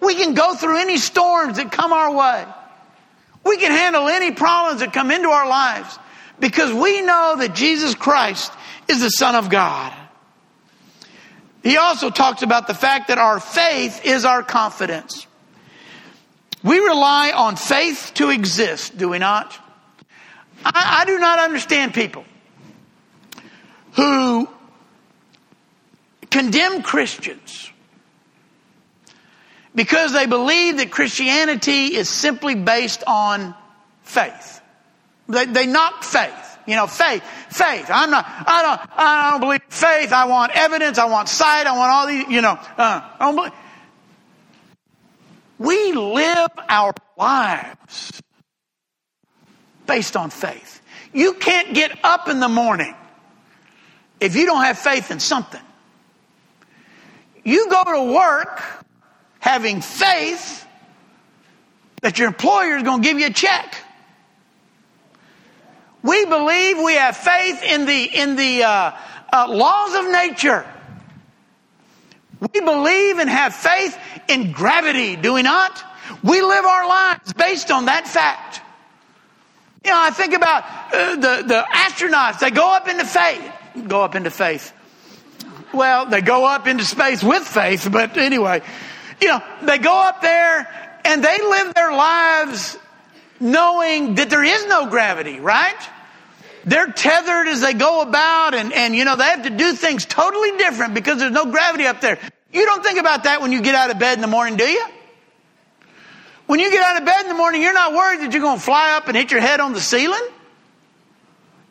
We 0.01 0.15
can 0.15 0.35
go 0.35 0.55
through 0.55 0.79
any 0.79 0.97
storms 0.97 1.57
that 1.59 1.71
come 1.71 1.93
our 1.93 2.13
way. 2.13 2.47
We 3.45 3.57
can 3.57 3.73
handle 3.73 4.09
any 4.09 4.33
problems 4.33 4.81
that 4.81 4.93
come 4.93 5.11
into 5.11 5.29
our 5.29 5.49
lives 5.49 5.99
because 6.39 6.73
we 6.73 7.03
know 7.03 7.37
that 7.39 7.55
Jesus 7.55 7.95
Christ 7.95 8.53
is 8.89 9.01
the 9.01 9.09
Son 9.11 9.35
of 9.35 9.51
God. 9.51 9.95
He 11.63 11.77
also 11.77 12.11
talks 12.11 12.43
about 12.43 12.67
the 12.67 12.75
fact 12.75 13.09
that 13.09 13.19
our 13.19 13.39
faith 13.39 14.05
is 14.05 14.25
our 14.25 14.43
confidence. 14.43 15.27
We 16.63 16.79
rely 16.79 17.33
on 17.35 17.57
faith 17.57 18.13
to 18.15 18.31
exist, 18.31 18.97
do 18.97 19.09
we 19.09 19.19
not? 19.19 19.59
I, 20.65 21.01
I 21.01 21.05
do 21.07 21.19
not 21.19 21.39
understand 21.39 21.95
people 21.95 22.25
who 23.93 24.49
condemn 26.31 26.83
Christians 26.83 27.71
because 29.81 30.13
they 30.13 30.27
believe 30.27 30.77
that 30.77 30.91
Christianity 30.91 31.97
is 31.97 32.07
simply 32.07 32.55
based 32.55 33.03
on 33.07 33.55
faith. 34.03 34.61
They, 35.27 35.47
they 35.47 35.67
knock 35.67 36.05
faith. 36.05 36.59
You 36.67 36.77
know, 36.77 36.87
faith, 36.87 37.23
faith. 37.49 37.87
I'm 37.89 38.11
not, 38.11 38.27
I 38.29 38.61
don't, 38.61 38.99
I 38.99 39.31
don't 39.31 39.41
believe 39.41 39.63
faith. 39.71 40.13
I 40.13 40.27
want 40.27 40.53
evidence. 40.55 40.99
I 40.99 41.07
want 41.07 41.31
sight. 41.31 41.67
I 41.67 41.75
want 41.79 41.91
all 41.91 42.07
these, 42.07 42.29
you 42.29 42.43
know, 42.43 42.59
uh, 42.77 42.77
I 42.77 43.17
don't 43.21 43.37
believe. 43.37 43.53
We 45.59 45.93
live 45.93 46.51
our 46.69 46.93
lives 47.17 48.21
based 49.87 50.15
on 50.15 50.29
faith. 50.29 50.83
You 51.15 51.33
can't 51.33 51.75
get 51.75 52.05
up 52.05 52.29
in 52.29 52.39
the 52.39 52.51
morning 52.51 52.95
if 54.21 54.37
you 54.37 54.45
don't 54.45 54.63
have 54.63 54.79
faith 54.79 55.11
in 55.11 55.21
something. 55.21 55.63
You 57.45 57.71
go 57.71 57.83
to 57.83 58.13
work 58.13 58.81
having 59.41 59.81
faith 59.81 60.67
that 62.03 62.19
your 62.19 62.29
employer 62.29 62.77
is 62.77 62.83
going 62.83 63.03
to 63.03 63.09
give 63.09 63.19
you 63.19 63.27
a 63.27 63.33
check. 63.33 63.77
We 66.03 66.25
believe 66.25 66.79
we 66.79 66.95
have 66.95 67.17
faith 67.17 67.63
in 67.63 67.85
the, 67.85 68.05
in 68.05 68.37
the 68.37 68.63
uh, 68.63 68.93
uh, 69.33 69.47
laws 69.51 69.95
of 69.95 70.11
nature. 70.11 70.67
We 72.41 72.61
believe 72.61 73.19
and 73.19 73.29
have 73.29 73.55
faith 73.55 73.99
in 74.29 74.53
gravity, 74.53 75.17
do 75.17 75.35
we 75.35 75.43
not? 75.43 75.85
We 76.23 76.41
live 76.41 76.65
our 76.65 76.89
lives 76.89 77.33
based 77.35 77.71
on 77.71 77.87
that 77.87 78.09
fact. 78.09 78.63
You 79.85 79.91
know, 79.91 80.01
I 80.01 80.11
think 80.11 80.35
about 80.35 80.65
uh, 80.93 81.17
the, 81.17 81.45
the 81.47 81.67
astronauts, 81.71 82.41
they 82.41 82.51
go 82.51 82.75
up 82.75 82.89
into 82.89 83.05
faith. 83.05 83.53
Go 83.87 84.03
up 84.03 84.15
into 84.15 84.31
faith. 84.31 84.73
Well, 85.73 86.07
they 86.07 86.21
go 86.21 86.45
up 86.45 86.67
into 86.67 86.85
space 86.85 87.23
with 87.23 87.47
faith, 87.47 87.89
but 87.91 88.17
anyway, 88.17 88.63
you 89.21 89.29
know, 89.29 89.43
they 89.63 89.79
go 89.79 89.93
up 89.93 90.23
there 90.23 90.69
and 91.05 91.25
they 91.25 91.39
live 91.39 91.75
their 91.75 91.93
lives 91.93 92.79
knowing 93.39 94.17
that 94.17 94.31
there 94.31 94.45
is 94.45 94.67
no 94.67 94.87
gravity, 94.87 95.41
right? 95.41 95.77
They're 96.65 96.93
tethered 96.93 97.49
as 97.49 97.61
they 97.61 97.73
go 97.73 98.03
about 98.03 98.55
and, 98.55 98.73
and 98.73 98.95
you 98.95 99.05
know, 99.05 99.17
they 99.17 99.25
have 99.25 99.45
to 99.45 99.51
do 99.51 99.73
things 99.73 100.05
totally 100.05 100.57
different 100.59 100.95
because 100.95 101.19
there's 101.19 101.33
no 101.33 101.47
gravity 101.47 101.87
up 101.87 102.01
there. 102.01 102.19
You 102.53 102.67
don't 102.67 102.83
think 102.83 102.99
about 102.99 103.25
that 103.25 103.41
when 103.41 103.53
you 103.53 103.63
get 103.63 103.75
out 103.75 103.91
of 103.91 103.99
bed 103.99 104.15
in 104.15 104.21
the 104.21 104.27
morning, 104.27 104.57
do 104.57 104.65
you? 104.65 104.85
When 106.47 106.59
you 106.59 106.71
get 106.71 106.83
out 106.83 107.01
of 107.01 107.07
bed 107.07 107.23
in 107.23 107.29
the 107.29 107.35
morning, 107.35 107.63
you're 107.63 107.73
not 107.73 107.95
worried 107.95 108.21
that 108.21 108.33
you're 108.33 108.43
going 108.43 108.59
to 108.59 108.63
fly 108.63 108.93
up 108.97 109.07
and 109.09 109.17
hit 109.17 109.31
your 109.31 109.41
head 109.41 109.61
on 109.61 109.73
the 109.73 109.81
ceiling. 109.81 110.23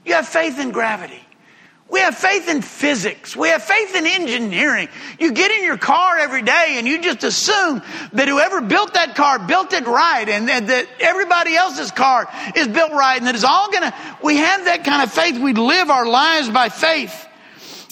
You 0.05 0.13
have 0.13 0.27
faith 0.27 0.57
in 0.57 0.71
gravity. 0.71 1.21
We 1.89 2.02
have 2.02 2.15
faith 2.15 2.47
in 2.47 2.62
physics. 2.62 3.36
We 3.36 3.49
have 3.49 3.63
faith 3.63 3.95
in 3.95 4.06
engineering. 4.06 4.89
You 5.19 5.32
get 5.32 5.49
in 5.49 5.63
your 5.63 5.78
car 5.78 6.19
every 6.19 6.43
day 6.43 6.75
and 6.75 6.88
you 6.88 7.02
just 7.02 7.23
assume 7.23 7.82
that 8.13 8.28
whoever 8.28 8.62
built 8.62 8.93
that 8.93 9.15
car 9.15 9.39
built 9.39 9.73
it 9.73 9.88
right 9.88 10.30
and, 10.30 10.47
and 10.49 10.69
that 10.69 10.88
everybody 10.99 11.56
else's 11.56 11.89
car 11.91 12.30
is 12.56 12.67
built 12.67 12.91
right 12.91 13.17
and 13.17 13.25
that 13.25 13.34
it's 13.34 13.43
all 13.43 13.71
gonna, 13.71 13.93
we 14.21 14.38
have 14.38 14.65
that 14.65 14.84
kind 14.84 15.02
of 15.02 15.12
faith. 15.12 15.39
We 15.39 15.54
live 15.54 15.89
our 15.89 16.06
lives 16.06 16.49
by 16.49 16.69
faith. 16.69 17.28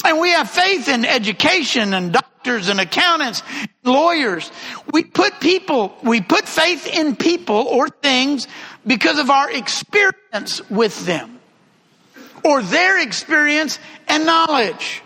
And 0.05 0.19
we 0.19 0.29
have 0.29 0.47
faith 0.47 0.87
in 0.87 1.03
education 1.03 1.95
and 1.95 2.13
doctors 2.13 2.69
and 2.69 2.79
accountants, 2.79 3.41
lawyers. 3.83 4.51
We 4.91 5.03
put 5.05 5.39
people, 5.39 5.97
we 6.03 6.21
put 6.21 6.47
faith 6.47 6.85
in 6.85 7.15
people 7.15 7.55
or 7.55 7.89
things 7.89 8.47
because 8.85 9.17
of 9.17 9.31
our 9.31 9.51
experience 9.51 10.61
with 10.69 11.03
them 11.07 11.36
or 12.47 12.61
their 12.61 13.03
experience 13.03 13.77
and 14.07 14.25
knowledge. 14.25 15.03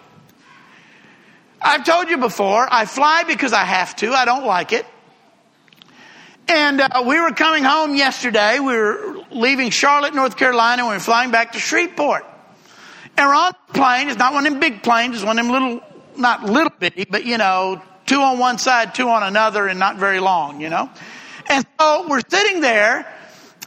I've 1.60 1.84
told 1.84 2.10
you 2.10 2.17
before, 2.17 2.67
I 2.69 2.86
fly 2.86 3.23
because 3.27 3.51
I 3.51 3.65
have 3.65 3.95
to. 3.97 4.12
I 4.13 4.25
don't 4.25 4.45
like 4.45 4.73
it. 4.73 4.86
And 6.47 6.82
uh, 6.82 7.04
we 7.06 7.19
were 7.19 7.32
coming 7.32 7.63
home 7.63 7.95
yesterday. 7.95 8.60
We 8.60 8.75
were 8.75 9.23
leaving 9.32 9.71
Charlotte, 9.71 10.13
North 10.13 10.38
Carolina. 10.38 10.86
We 10.86 10.93
were 10.93 10.99
flying 10.99 11.32
back 11.32 11.54
to 11.54 11.60
Shreveport. 11.60 12.25
And 13.17 13.27
we're 13.27 13.36
on 13.36 13.54
the 13.67 13.73
plane. 13.73 14.10
It's 14.10 14.17
not 14.17 14.34
one 14.34 14.45
of 14.45 14.54
them 14.54 14.60
big 14.60 14.84
planes. 14.84 15.15
It's 15.15 15.25
one 15.25 15.39
of 15.39 15.45
them 15.45 15.51
little, 15.51 15.82
not 16.17 16.43
little 16.43 16.73
bitty, 16.80 17.06
but 17.10 17.25
you 17.25 17.38
know, 17.38 17.82
two 18.06 18.19
on 18.19 18.38
one 18.38 18.60
side, 18.60 18.93
two 18.93 19.10
on 19.10 19.23
another, 19.23 19.67
and 19.67 19.80
not 19.80 19.97
very 19.97 20.19
long, 20.19 20.62
you 20.62 20.69
know. 20.69 20.89
And 21.47 21.65
so 21.80 22.08
we're 22.08 22.21
sitting 22.27 22.62
there, 22.62 23.12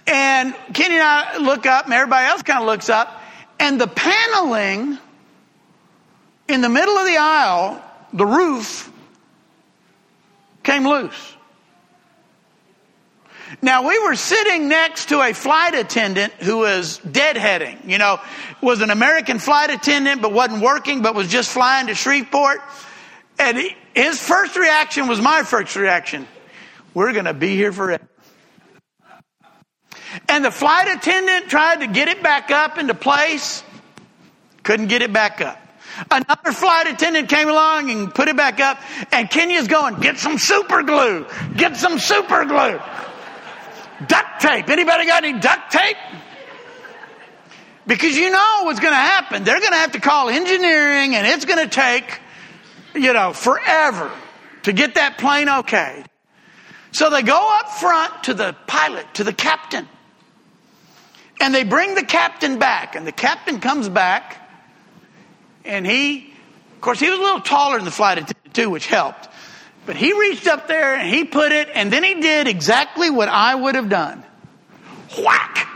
and 0.07 0.55
Kenny 0.73 0.95
and 0.95 1.03
I 1.03 1.39
look 1.39 1.67
up, 1.67 1.87
and 1.87 1.95
everybody 1.95 2.27
else 2.27 2.43
kind 2.43 2.61
of 2.61 2.67
looks 2.67 2.89
up, 2.89 3.21
and 3.59 3.81
the 3.81 3.87
paneling 3.87 4.99
in 6.49 6.61
the 6.61 6.69
middle 6.69 6.97
of 6.97 7.07
the 7.07 7.17
aisle, 7.17 7.83
the 8.13 8.27
roof, 8.27 8.91
came 10.63 10.87
loose. 10.87 11.35
Now 13.63 13.87
we 13.87 13.99
were 14.01 14.17
sitting 14.17 14.69
next 14.69 15.11
to 15.11 15.21
a 15.21 15.33
flight 15.33 15.75
attendant 15.75 16.33
who 16.35 16.59
was 16.59 16.99
deadheading. 17.01 17.89
You 17.89 17.99
know, 17.99 18.21
was 18.61 18.81
an 18.81 18.91
American 18.91 19.39
flight 19.39 19.71
attendant, 19.71 20.23
but 20.23 20.33
wasn't 20.33 20.63
working, 20.63 21.03
but 21.03 21.15
was 21.15 21.29
just 21.29 21.51
flying 21.51 21.87
to 21.87 21.95
Shreveport. 21.95 22.61
And 23.39 23.59
his 23.95 24.21
first 24.21 24.57
reaction 24.57 25.09
was 25.09 25.21
my 25.21 25.43
first 25.43 25.77
reaction. 25.77 26.27
We're 26.95 27.13
going 27.13 27.25
to 27.27 27.35
be 27.35 27.55
here 27.57 27.73
forever. 27.73 28.09
And 30.29 30.45
the 30.45 30.51
flight 30.51 30.89
attendant 30.89 31.49
tried 31.49 31.81
to 31.81 31.87
get 31.87 32.09
it 32.09 32.23
back 32.23 32.51
up 32.51 32.79
into 32.79 32.95
place. 32.95 33.63
Couldn't 34.63 34.87
get 34.87 35.03
it 35.03 35.13
back 35.13 35.41
up. 35.41 35.61
Another 36.11 36.53
flight 36.53 36.89
attendant 36.89 37.29
came 37.29 37.49
along 37.49 37.91
and 37.91 38.15
put 38.15 38.29
it 38.29 38.37
back 38.37 38.61
up. 38.61 38.79
And 39.13 39.31
Kenny's 39.31 39.69
going, 39.69 40.01
get 40.01 40.19
some 40.19 40.39
super 40.39 40.83
glue. 40.83 41.27
Get 41.57 41.77
some 41.77 41.99
super 41.99 42.45
glue. 42.45 42.81
Duct 44.07 44.41
tape. 44.41 44.69
Anybody 44.69 45.07
got 45.07 45.25
any 45.25 45.39
duct 45.39 45.71
tape? 45.71 45.97
Because 47.87 48.17
you 48.17 48.31
know 48.31 48.63
what's 48.63 48.81
going 48.81 48.93
to 48.93 48.97
happen. 48.97 49.45
They're 49.45 49.61
going 49.61 49.73
to 49.73 49.79
have 49.79 49.93
to 49.93 50.01
call 50.01 50.31
engineering 50.31 51.15
and 51.15 51.27
it's 51.27 51.45
going 51.45 51.63
to 51.63 51.69
take, 51.69 52.21
you 52.95 53.13
know, 53.13 53.33
forever 53.33 54.11
to 54.63 54.73
get 54.73 54.95
that 54.95 55.19
plane 55.19 55.49
okay. 55.49 56.05
So 56.93 57.11
they 57.11 57.23
go 57.23 57.59
up 57.61 57.71
front 57.71 58.25
to 58.25 58.35
the 58.35 58.57
pilot, 58.67 59.15
to 59.15 59.25
the 59.25 59.33
captain. 59.33 59.89
And 61.41 61.55
they 61.55 61.65
bring 61.65 61.95
the 61.95 62.05
captain 62.05 62.59
back, 62.59 62.95
and 62.95 63.07
the 63.07 63.13
captain 63.13 63.61
comes 63.61 63.89
back, 63.89 64.49
and 65.65 65.87
he, 65.87 66.33
of 66.75 66.81
course, 66.81 67.01
he 67.01 67.11
was 67.11 67.19
a 67.19 67.23
little 67.23 67.41
taller 67.41 67.77
than 67.77 67.85
the 67.85 67.91
flight 67.91 68.19
attendant 68.19 68.55
too, 68.55 68.71
which 68.71 68.87
helped. 68.87 69.29
But 69.87 69.97
he 69.97 70.19
reached 70.19 70.47
up 70.47 70.69
there 70.69 70.95
and 70.95 71.09
he 71.09 71.25
put 71.25 71.53
it, 71.53 71.69
and 71.75 71.93
then 71.93 72.05
he 72.05 72.21
did 72.21 72.49
exactly 72.49 73.11
what 73.11 73.29
I 73.29 73.55
would 73.55 73.75
have 73.75 73.89
done. 73.89 74.25
Whack! 75.19 75.69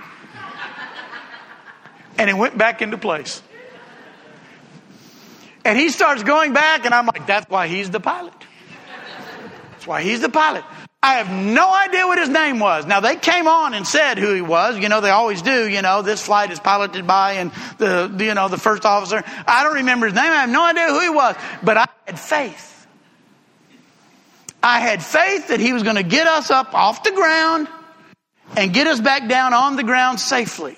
And 2.16 2.30
it 2.30 2.34
went 2.34 2.56
back 2.56 2.82
into 2.82 2.98
place. 2.98 3.42
And 5.64 5.78
he 5.78 5.90
starts 5.90 6.22
going 6.22 6.52
back, 6.54 6.86
and 6.86 6.94
I'm 6.94 7.06
like, 7.06 7.26
that's 7.26 7.48
why 7.50 7.68
he's 7.68 7.90
the 7.90 8.00
pilot. 8.00 8.32
That's 9.72 9.86
why 9.86 10.02
he's 10.02 10.20
the 10.20 10.30
pilot. 10.30 10.64
I 11.02 11.14
have 11.14 11.30
no 11.30 11.72
idea 11.72 12.06
what 12.06 12.18
his 12.18 12.28
name 12.28 12.58
was. 12.58 12.84
Now 12.84 12.98
they 12.98 13.14
came 13.14 13.46
on 13.46 13.72
and 13.72 13.86
said 13.86 14.18
who 14.18 14.34
he 14.34 14.40
was. 14.40 14.78
You 14.78 14.88
know, 14.88 15.00
they 15.00 15.10
always 15.10 15.42
do. 15.42 15.68
You 15.68 15.80
know, 15.80 16.02
this 16.02 16.24
flight 16.24 16.50
is 16.50 16.58
piloted 16.58 17.06
by 17.06 17.34
and 17.34 17.52
the, 17.78 18.12
you 18.18 18.34
know, 18.34 18.48
the 18.48 18.58
first 18.58 18.84
officer. 18.84 19.22
I 19.46 19.62
don't 19.62 19.76
remember 19.76 20.06
his 20.06 20.14
name. 20.14 20.24
I 20.24 20.36
have 20.36 20.50
no 20.50 20.64
idea 20.64 20.88
who 20.88 21.00
he 21.00 21.10
was, 21.10 21.36
but 21.62 21.76
I 21.76 21.86
had 22.06 22.18
faith. 22.18 22.86
I 24.60 24.80
had 24.80 25.02
faith 25.02 25.48
that 25.48 25.60
he 25.60 25.72
was 25.72 25.84
going 25.84 25.96
to 25.96 26.02
get 26.02 26.26
us 26.26 26.50
up 26.50 26.74
off 26.74 27.04
the 27.04 27.12
ground 27.12 27.68
and 28.56 28.74
get 28.74 28.88
us 28.88 29.00
back 29.00 29.28
down 29.28 29.54
on 29.54 29.76
the 29.76 29.84
ground 29.84 30.18
safely. 30.18 30.76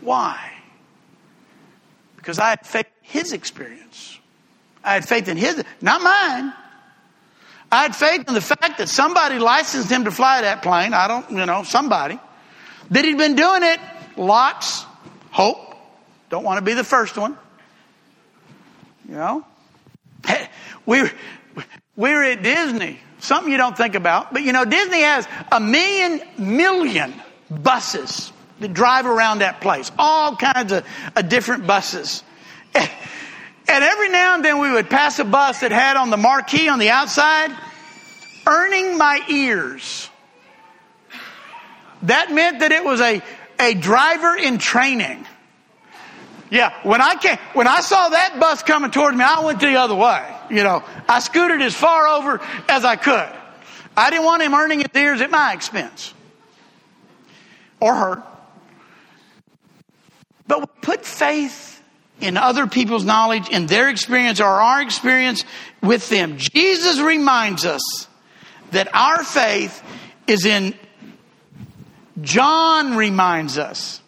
Why? 0.00 0.52
Because 2.16 2.38
I 2.38 2.48
had 2.48 2.66
faith 2.66 2.86
in 2.86 3.08
his 3.10 3.34
experience. 3.34 4.18
I 4.82 4.94
had 4.94 5.06
faith 5.06 5.28
in 5.28 5.36
his, 5.36 5.62
not 5.82 6.00
mine. 6.00 6.54
I 7.72 7.82
had 7.82 7.94
faith 7.94 8.26
in 8.26 8.34
the 8.34 8.40
fact 8.40 8.78
that 8.78 8.88
somebody 8.88 9.38
licensed 9.38 9.90
him 9.90 10.04
to 10.04 10.10
fly 10.10 10.42
that 10.42 10.62
plane. 10.62 10.92
I 10.92 11.06
don't, 11.06 11.30
you 11.30 11.46
know, 11.46 11.62
somebody. 11.62 12.18
That 12.90 13.04
he'd 13.04 13.18
been 13.18 13.36
doing 13.36 13.62
it 13.62 13.78
lots. 14.16 14.84
Hope. 15.30 15.58
Don't 16.30 16.42
want 16.42 16.58
to 16.58 16.64
be 16.64 16.74
the 16.74 16.84
first 16.84 17.16
one. 17.16 17.38
You 19.08 19.14
know? 19.14 19.46
We, 20.86 21.02
we 21.96 22.10
were 22.10 22.24
at 22.24 22.42
Disney. 22.42 22.98
Something 23.20 23.52
you 23.52 23.58
don't 23.58 23.76
think 23.76 23.94
about. 23.94 24.32
But 24.32 24.42
you 24.42 24.52
know, 24.52 24.64
Disney 24.64 25.02
has 25.02 25.28
a 25.52 25.60
million, 25.60 26.22
million 26.38 27.14
buses 27.48 28.32
that 28.58 28.72
drive 28.72 29.06
around 29.06 29.40
that 29.40 29.60
place. 29.60 29.92
All 29.98 30.34
kinds 30.36 30.72
of, 30.72 30.84
of 31.14 31.28
different 31.28 31.66
buses. 31.66 32.24
And 33.70 33.84
every 33.84 34.08
now 34.08 34.34
and 34.34 34.44
then 34.44 34.49
would 34.80 34.88
pass 34.88 35.18
a 35.18 35.24
bus 35.24 35.60
that 35.60 35.72
had 35.72 35.98
on 35.98 36.08
the 36.08 36.16
marquee 36.16 36.70
on 36.70 36.78
the 36.78 36.88
outside, 36.88 37.54
earning 38.46 38.96
my 38.96 39.22
ears. 39.28 40.08
That 42.02 42.32
meant 42.32 42.60
that 42.60 42.72
it 42.72 42.82
was 42.82 42.98
a, 42.98 43.20
a 43.60 43.74
driver 43.74 44.34
in 44.36 44.56
training. 44.56 45.26
Yeah, 46.50 46.72
when 46.82 47.02
I 47.02 47.14
came, 47.16 47.36
when 47.52 47.68
I 47.68 47.82
saw 47.82 48.08
that 48.08 48.40
bus 48.40 48.62
coming 48.62 48.90
toward 48.90 49.14
me, 49.14 49.22
I 49.22 49.44
went 49.44 49.60
the 49.60 49.76
other 49.76 49.94
way. 49.94 50.34
You 50.48 50.64
know, 50.64 50.82
I 51.06 51.20
scooted 51.20 51.60
as 51.60 51.74
far 51.74 52.08
over 52.08 52.40
as 52.66 52.82
I 52.82 52.96
could. 52.96 53.36
I 53.94 54.08
didn't 54.08 54.24
want 54.24 54.42
him 54.42 54.54
earning 54.54 54.78
his 54.78 54.88
ears 54.94 55.20
at 55.20 55.30
my 55.30 55.52
expense. 55.52 56.14
Or 57.80 57.94
her. 57.94 58.22
But 60.46 60.60
we 60.60 60.66
put 60.80 61.04
faith 61.04 61.69
in 62.20 62.36
other 62.36 62.66
people's 62.66 63.04
knowledge, 63.04 63.48
in 63.48 63.66
their 63.66 63.88
experience, 63.88 64.40
or 64.40 64.46
our 64.46 64.82
experience 64.82 65.44
with 65.82 66.08
them. 66.08 66.36
Jesus 66.38 67.00
reminds 67.00 67.64
us 67.64 67.82
that 68.72 68.88
our 68.94 69.24
faith 69.24 69.82
is 70.26 70.44
in, 70.44 70.74
John 72.20 72.96
reminds 72.96 73.58
us 73.58 74.00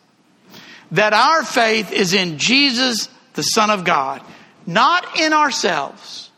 that 0.93 1.13
our 1.15 1.43
faith 1.43 1.91
is 1.91 2.13
in 2.13 2.39
Jesus, 2.39 3.09
the 3.35 3.43
Son 3.43 3.71
of 3.71 3.85
God, 3.85 4.23
not 4.67 5.19
in 5.19 5.33
ourselves, 5.33 6.31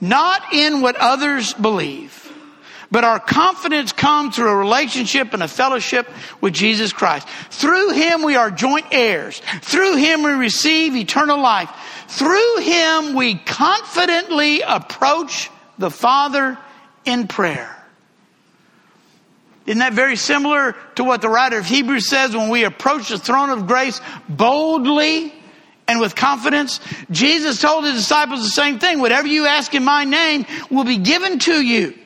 not 0.00 0.52
in 0.52 0.80
what 0.80 0.96
others 0.96 1.52
believe. 1.54 2.23
But 2.94 3.02
our 3.02 3.18
confidence 3.18 3.90
comes 3.90 4.36
through 4.36 4.50
a 4.50 4.56
relationship 4.56 5.34
and 5.34 5.42
a 5.42 5.48
fellowship 5.48 6.08
with 6.40 6.54
Jesus 6.54 6.92
Christ. 6.92 7.26
Through 7.50 7.90
Him 7.90 8.22
we 8.22 8.36
are 8.36 8.52
joint 8.52 8.86
heirs. 8.92 9.42
Through 9.62 9.96
Him 9.96 10.22
we 10.22 10.30
receive 10.30 10.94
eternal 10.94 11.40
life. 11.40 11.68
Through 12.06 12.58
Him 12.58 13.14
we 13.14 13.34
confidently 13.34 14.60
approach 14.60 15.50
the 15.76 15.90
Father 15.90 16.56
in 17.04 17.26
prayer. 17.26 17.76
Isn't 19.66 19.80
that 19.80 19.94
very 19.94 20.14
similar 20.14 20.76
to 20.94 21.02
what 21.02 21.20
the 21.20 21.28
writer 21.28 21.58
of 21.58 21.66
Hebrews 21.66 22.08
says 22.08 22.36
when 22.36 22.48
we 22.48 22.62
approach 22.62 23.08
the 23.08 23.18
throne 23.18 23.50
of 23.50 23.66
grace 23.66 24.00
boldly 24.28 25.34
and 25.88 25.98
with 25.98 26.14
confidence? 26.14 26.78
Jesus 27.10 27.60
told 27.60 27.86
his 27.86 27.94
disciples 27.94 28.44
the 28.44 28.50
same 28.50 28.78
thing. 28.78 29.00
Whatever 29.00 29.26
you 29.26 29.46
ask 29.46 29.74
in 29.74 29.82
my 29.82 30.04
name 30.04 30.46
will 30.70 30.84
be 30.84 30.98
given 30.98 31.40
to 31.40 31.60
you. 31.60 31.98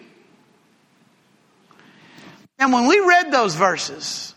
And 2.58 2.72
when 2.72 2.86
we 2.86 3.00
read 3.00 3.30
those 3.30 3.54
verses, 3.54 4.34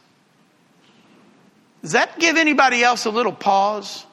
does 1.82 1.94
that 1.94 2.20
give 2.20 2.38
anybody 2.38 2.84
else 2.84 3.06
a 3.06 3.10
little 3.10 3.34
pause? 3.34 4.06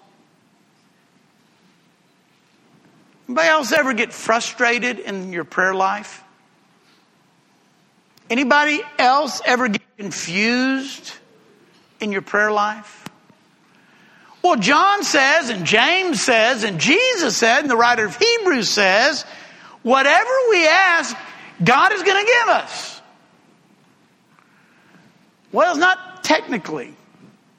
Anybody 3.29 3.49
else 3.49 3.73
ever 3.73 3.93
get 3.93 4.13
frustrated 4.13 4.99
in 4.99 5.33
your 5.33 5.45
prayer 5.45 5.75
life? 5.75 6.25
Anybody 8.31 8.81
else 8.99 9.43
ever 9.45 9.69
get 9.69 9.83
confused 9.99 11.13
in 12.01 12.11
your 12.11 12.23
prayer 12.23 12.51
life? 12.51 13.07
Well, 14.43 14.57
John 14.57 15.03
says, 15.03 15.51
and 15.51 15.67
James 15.67 16.23
says, 16.23 16.65
and 16.65 16.79
Jesus 16.79 17.37
said, 17.37 17.61
and 17.61 17.71
the 17.71 17.77
writer 17.77 18.07
of 18.07 18.17
Hebrews 18.17 18.71
says, 18.71 19.25
whatever 19.83 20.31
we 20.49 20.67
ask, 20.67 21.15
God 21.63 21.93
is 21.93 22.03
going 22.03 22.25
to 22.25 22.33
give 22.33 22.49
us. 22.49 22.98
Well, 25.53 25.71
it's 25.71 25.79
not 25.79 26.25
technically 26.25 26.95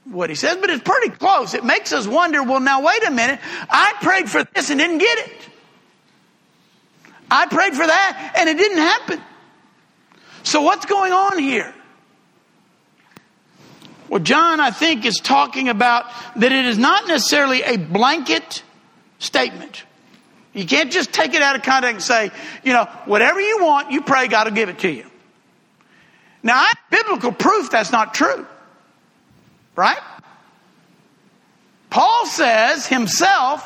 what 0.06 0.30
he 0.30 0.36
says, 0.36 0.58
but 0.58 0.69
it's 0.69 0.84
pretty 0.84 1.10
close. 1.10 1.54
It 1.54 1.63
makes 1.63 1.93
us 1.93 2.08
wonder 2.08 2.43
well, 2.43 2.60
now, 2.60 2.82
wait 2.82 3.04
a 3.08 3.12
minute. 3.12 3.39
I 3.69 3.93
prayed 4.02 4.30
for 4.30 4.43
this 4.43 4.69
and 4.69 4.80
didn't 4.80 4.99
get 4.99 5.17
it. 5.19 5.49
I 7.32 7.45
prayed 7.45 7.73
for 7.73 7.86
that 7.86 8.34
and 8.38 8.49
it 8.49 8.58
didn't 8.58 8.80
happen. 8.80 9.21
So, 10.43 10.62
what's 10.62 10.86
going 10.86 11.12
on 11.12 11.38
here? 11.38 11.73
Well, 14.08 14.19
John, 14.19 14.60
I 14.60 14.71
think, 14.71 15.06
is 15.06 15.17
talking 15.17 15.69
about 15.69 16.06
that 16.38 16.52
it 16.52 16.65
is 16.65 16.80
not 16.80 17.08
necessarily 17.08 17.62
a 17.62 17.78
blanket 17.78 18.63
statement. 19.19 19.84
You 20.54 20.65
can't 20.65 20.91
just 20.91 21.13
take 21.13 21.36
it 21.36 21.43
out 21.43 21.56
of 21.56 21.62
context 21.62 22.10
and 22.10 22.32
say, 22.32 22.38
you 22.63 22.73
know, 22.73 22.86
whatever 23.06 23.39
you 23.39 23.63
want, 23.63 23.91
you 23.91 24.02
pray, 24.02 24.28
God 24.28 24.47
will 24.47 24.56
give 24.56 24.69
it 24.69 24.80
to 24.80 24.89
you. 24.89 25.06
Now, 26.41 26.58
I 26.58 26.65
have 26.67 26.78
biblical 26.89 27.32
proof 27.32 27.59
that's 27.71 27.91
not 27.91 28.13
true. 28.13 28.45
Right? 29.75 29.99
Paul 31.89 32.25
says 32.27 32.86
himself, 32.86 33.65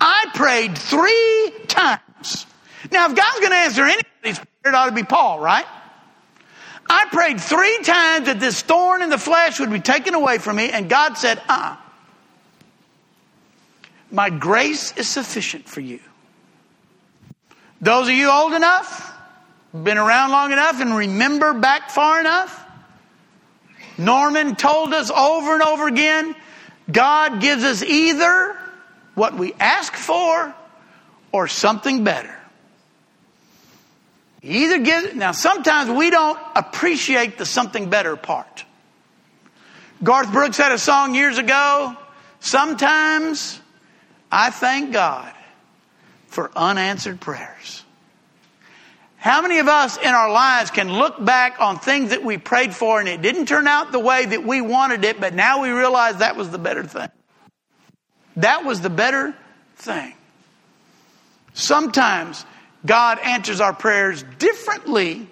I 0.00 0.26
prayed 0.34 0.76
three 0.76 1.52
times. 1.68 2.46
Now, 2.90 3.08
if 3.08 3.16
God's 3.16 3.40
going 3.40 3.52
to 3.52 3.58
answer 3.58 3.82
anybody's 3.84 4.38
prayer, 4.38 4.46
it 4.66 4.74
ought 4.74 4.86
to 4.86 4.92
be 4.92 5.02
Paul, 5.02 5.40
right? 5.40 5.64
I 6.88 7.06
prayed 7.10 7.40
three 7.40 7.78
times 7.82 8.26
that 8.26 8.38
this 8.38 8.62
thorn 8.62 9.02
in 9.02 9.08
the 9.08 9.18
flesh 9.18 9.58
would 9.58 9.70
be 9.70 9.80
taken 9.80 10.14
away 10.14 10.38
from 10.38 10.56
me, 10.56 10.70
and 10.70 10.88
God 10.88 11.16
said, 11.16 11.40
uh 11.48 11.76
uh 11.76 11.76
My 14.10 14.30
grace 14.30 14.96
is 14.96 15.08
sufficient 15.08 15.68
for 15.68 15.80
you. 15.80 16.00
Those 17.80 18.08
of 18.08 18.14
you 18.14 18.30
old 18.30 18.52
enough, 18.52 19.14
been 19.72 19.98
around 19.98 20.30
long 20.30 20.52
enough, 20.52 20.80
and 20.80 20.94
remember 20.94 21.54
back 21.54 21.90
far 21.90 22.20
enough, 22.20 22.65
Norman 23.98 24.56
told 24.56 24.92
us 24.92 25.10
over 25.10 25.54
and 25.54 25.62
over 25.62 25.88
again 25.88 26.34
God 26.90 27.40
gives 27.40 27.64
us 27.64 27.82
either 27.82 28.56
what 29.14 29.34
we 29.34 29.54
ask 29.54 29.92
for 29.94 30.54
or 31.32 31.48
something 31.48 32.04
better. 32.04 32.34
He 34.40 34.64
either 34.64 34.78
gives, 34.78 35.14
now 35.14 35.32
sometimes 35.32 35.90
we 35.90 36.10
don't 36.10 36.38
appreciate 36.54 37.38
the 37.38 37.46
something 37.46 37.90
better 37.90 38.16
part. 38.16 38.64
Garth 40.02 40.30
Brooks 40.30 40.56
had 40.56 40.72
a 40.72 40.78
song 40.78 41.14
years 41.14 41.38
ago. 41.38 41.96
Sometimes 42.38 43.60
I 44.30 44.50
thank 44.50 44.92
God 44.92 45.32
for 46.28 46.52
unanswered 46.54 47.20
prayers. 47.20 47.82
How 49.26 49.42
many 49.42 49.58
of 49.58 49.66
us 49.66 49.96
in 49.96 50.06
our 50.06 50.30
lives 50.30 50.70
can 50.70 50.88
look 50.88 51.22
back 51.22 51.60
on 51.60 51.80
things 51.80 52.10
that 52.10 52.22
we 52.22 52.38
prayed 52.38 52.72
for 52.72 53.00
and 53.00 53.08
it 53.08 53.22
didn't 53.22 53.46
turn 53.46 53.66
out 53.66 53.90
the 53.90 53.98
way 53.98 54.24
that 54.24 54.44
we 54.44 54.60
wanted 54.60 55.04
it, 55.04 55.18
but 55.18 55.34
now 55.34 55.62
we 55.62 55.70
realize 55.70 56.18
that 56.18 56.36
was 56.36 56.50
the 56.50 56.58
better 56.58 56.84
thing? 56.84 57.08
That 58.36 58.64
was 58.64 58.82
the 58.82 58.88
better 58.88 59.34
thing. 59.78 60.14
Sometimes 61.54 62.46
God 62.86 63.18
answers 63.18 63.60
our 63.60 63.72
prayers 63.72 64.22
differently 64.38 65.26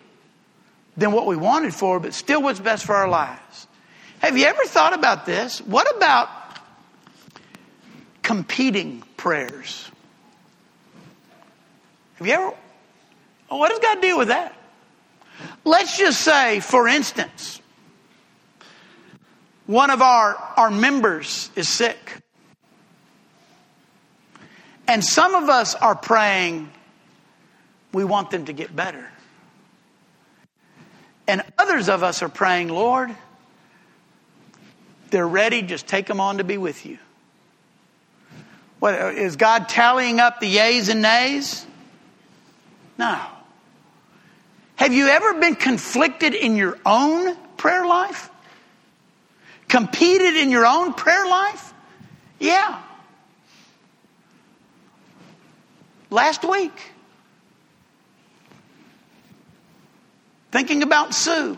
than 0.96 1.12
what 1.12 1.26
we 1.26 1.36
wanted 1.36 1.72
for, 1.72 2.00
but 2.00 2.14
still 2.14 2.42
what's 2.42 2.58
best 2.58 2.84
for 2.84 2.96
our 2.96 3.08
lives. 3.08 3.68
Have 4.18 4.36
you 4.36 4.46
ever 4.46 4.64
thought 4.64 4.94
about 4.94 5.24
this? 5.24 5.60
What 5.60 5.96
about 5.96 6.28
competing 8.22 9.04
prayers? 9.16 9.88
Have 12.16 12.26
you 12.26 12.32
ever? 12.32 12.54
What 13.58 13.70
does 13.70 13.78
God 13.78 14.00
deal 14.00 14.18
with 14.18 14.28
that? 14.28 14.54
Let's 15.64 15.96
just 15.96 16.20
say, 16.20 16.60
for 16.60 16.88
instance, 16.88 17.60
one 19.66 19.90
of 19.90 20.02
our, 20.02 20.36
our 20.56 20.70
members 20.70 21.50
is 21.56 21.68
sick. 21.68 21.96
And 24.86 25.02
some 25.02 25.34
of 25.34 25.48
us 25.48 25.74
are 25.74 25.94
praying, 25.94 26.70
we 27.92 28.04
want 28.04 28.30
them 28.30 28.44
to 28.46 28.52
get 28.52 28.74
better. 28.74 29.08
And 31.26 31.42
others 31.56 31.88
of 31.88 32.02
us 32.02 32.22
are 32.22 32.28
praying, 32.28 32.68
Lord, 32.68 33.14
they're 35.10 35.26
ready, 35.26 35.62
just 35.62 35.86
take 35.86 36.06
them 36.06 36.20
on 36.20 36.38
to 36.38 36.44
be 36.44 36.58
with 36.58 36.84
you. 36.84 36.98
What, 38.78 38.94
is 39.14 39.36
God 39.36 39.68
tallying 39.70 40.20
up 40.20 40.40
the 40.40 40.56
yays 40.56 40.90
and 40.90 41.00
nays? 41.00 41.64
No. 42.98 43.18
Have 44.76 44.92
you 44.92 45.06
ever 45.08 45.34
been 45.34 45.54
conflicted 45.54 46.34
in 46.34 46.56
your 46.56 46.78
own 46.84 47.36
prayer 47.56 47.86
life? 47.86 48.30
Competed 49.68 50.36
in 50.36 50.50
your 50.50 50.66
own 50.66 50.94
prayer 50.94 51.26
life? 51.26 51.72
Yeah. 52.38 52.82
Last 56.10 56.44
week. 56.44 56.72
Thinking 60.50 60.82
about 60.82 61.14
Sue. 61.14 61.56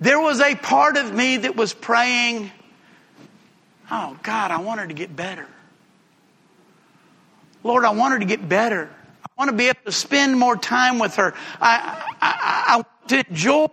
There 0.00 0.18
was 0.18 0.40
a 0.40 0.54
part 0.54 0.96
of 0.96 1.12
me 1.14 1.36
that 1.38 1.54
was 1.54 1.74
praying, 1.74 2.50
oh 3.90 4.18
God, 4.22 4.50
I 4.50 4.60
want 4.60 4.80
her 4.80 4.86
to 4.86 4.94
get 4.94 5.14
better. 5.14 5.46
Lord, 7.62 7.84
I 7.84 7.90
want 7.90 8.14
her 8.14 8.18
to 8.18 8.24
get 8.24 8.48
better. 8.48 8.90
I 9.36 9.40
want 9.40 9.50
to 9.50 9.56
be 9.56 9.68
able 9.68 9.80
to 9.86 9.92
spend 9.92 10.38
more 10.38 10.56
time 10.56 10.98
with 10.98 11.16
her. 11.16 11.34
I, 11.60 12.14
I, 12.20 12.64
I 12.68 12.76
want 12.76 13.08
to 13.08 13.24
enjoy 13.28 13.68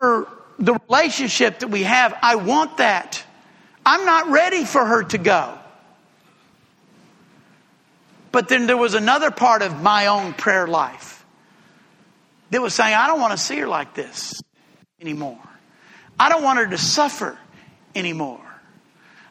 her, 0.00 0.26
the 0.58 0.78
relationship 0.88 1.60
that 1.60 1.68
we 1.68 1.82
have. 1.82 2.16
I 2.22 2.36
want 2.36 2.78
that. 2.78 3.22
I'm 3.84 4.04
not 4.04 4.28
ready 4.28 4.64
for 4.64 4.84
her 4.84 5.02
to 5.04 5.18
go. 5.18 5.58
But 8.32 8.48
then 8.48 8.66
there 8.66 8.76
was 8.76 8.94
another 8.94 9.30
part 9.30 9.62
of 9.62 9.82
my 9.82 10.06
own 10.06 10.34
prayer 10.34 10.66
life 10.66 11.24
that 12.50 12.62
was 12.62 12.74
saying, 12.74 12.94
I 12.94 13.06
don't 13.08 13.20
want 13.20 13.32
to 13.32 13.38
see 13.38 13.56
her 13.58 13.66
like 13.66 13.94
this 13.94 14.40
anymore. 15.00 15.38
I 16.18 16.28
don't 16.28 16.42
want 16.42 16.58
her 16.58 16.66
to 16.68 16.78
suffer 16.78 17.38
anymore. 17.94 18.40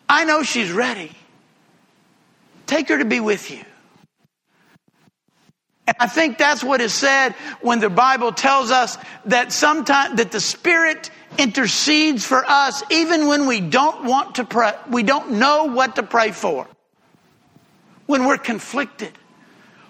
I 0.08 0.26
know 0.26 0.44
she's 0.44 0.72
ready. 0.72 1.12
Take 2.66 2.90
her 2.90 2.98
to 2.98 3.06
be 3.06 3.20
with 3.20 3.52
you. 3.52 3.64
And 5.90 5.98
I 6.00 6.06
think 6.06 6.38
that's 6.38 6.64
what 6.64 6.82
is 6.82 6.94
said 6.94 7.34
when 7.62 7.80
the 7.80 7.90
Bible 7.90 8.32
tells 8.32 8.70
us 8.70 8.96
that 9.26 9.52
sometimes 9.52 10.18
that 10.18 10.32
the 10.32 10.40
Spirit 10.40 11.10
intercedes 11.40 12.24
for 12.24 12.46
us 12.46 12.84
even 12.92 13.26
when 13.26 13.48
we 13.48 13.60
don't 13.60 14.06
want 14.06 14.36
to 14.36 14.44
pray. 14.44 14.74
We 14.92 15.02
don't 15.02 15.32
know 15.32 15.64
what 15.64 15.96
to 15.96 16.04
pray 16.04 16.30
for. 16.30 16.68
When 18.06 18.26
we're 18.26 18.38
conflicted. 18.38 19.14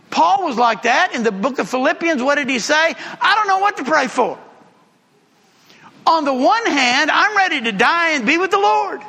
Paul 0.10 0.46
was 0.46 0.56
like 0.56 0.84
that 0.84 1.14
in 1.14 1.24
the 1.24 1.34
book 1.34 1.60
of 1.60 1.68
Philippians. 1.68 2.24
What 2.24 2.36
did 2.36 2.50
he 2.50 2.60
say? 2.60 2.96
I 3.22 3.36
don't 3.36 3.48
know 3.50 3.60
what 3.60 3.76
to 3.78 3.84
pray 3.84 4.08
for. 4.08 4.40
On 6.08 6.24
the 6.24 6.34
one 6.34 6.66
hand, 6.66 7.12
I'm 7.12 7.36
ready 7.36 7.60
to 7.64 7.74
die 7.74 8.12
and 8.12 8.26
be 8.26 8.38
with 8.38 8.52
the 8.52 8.58
Lord. 8.58 9.02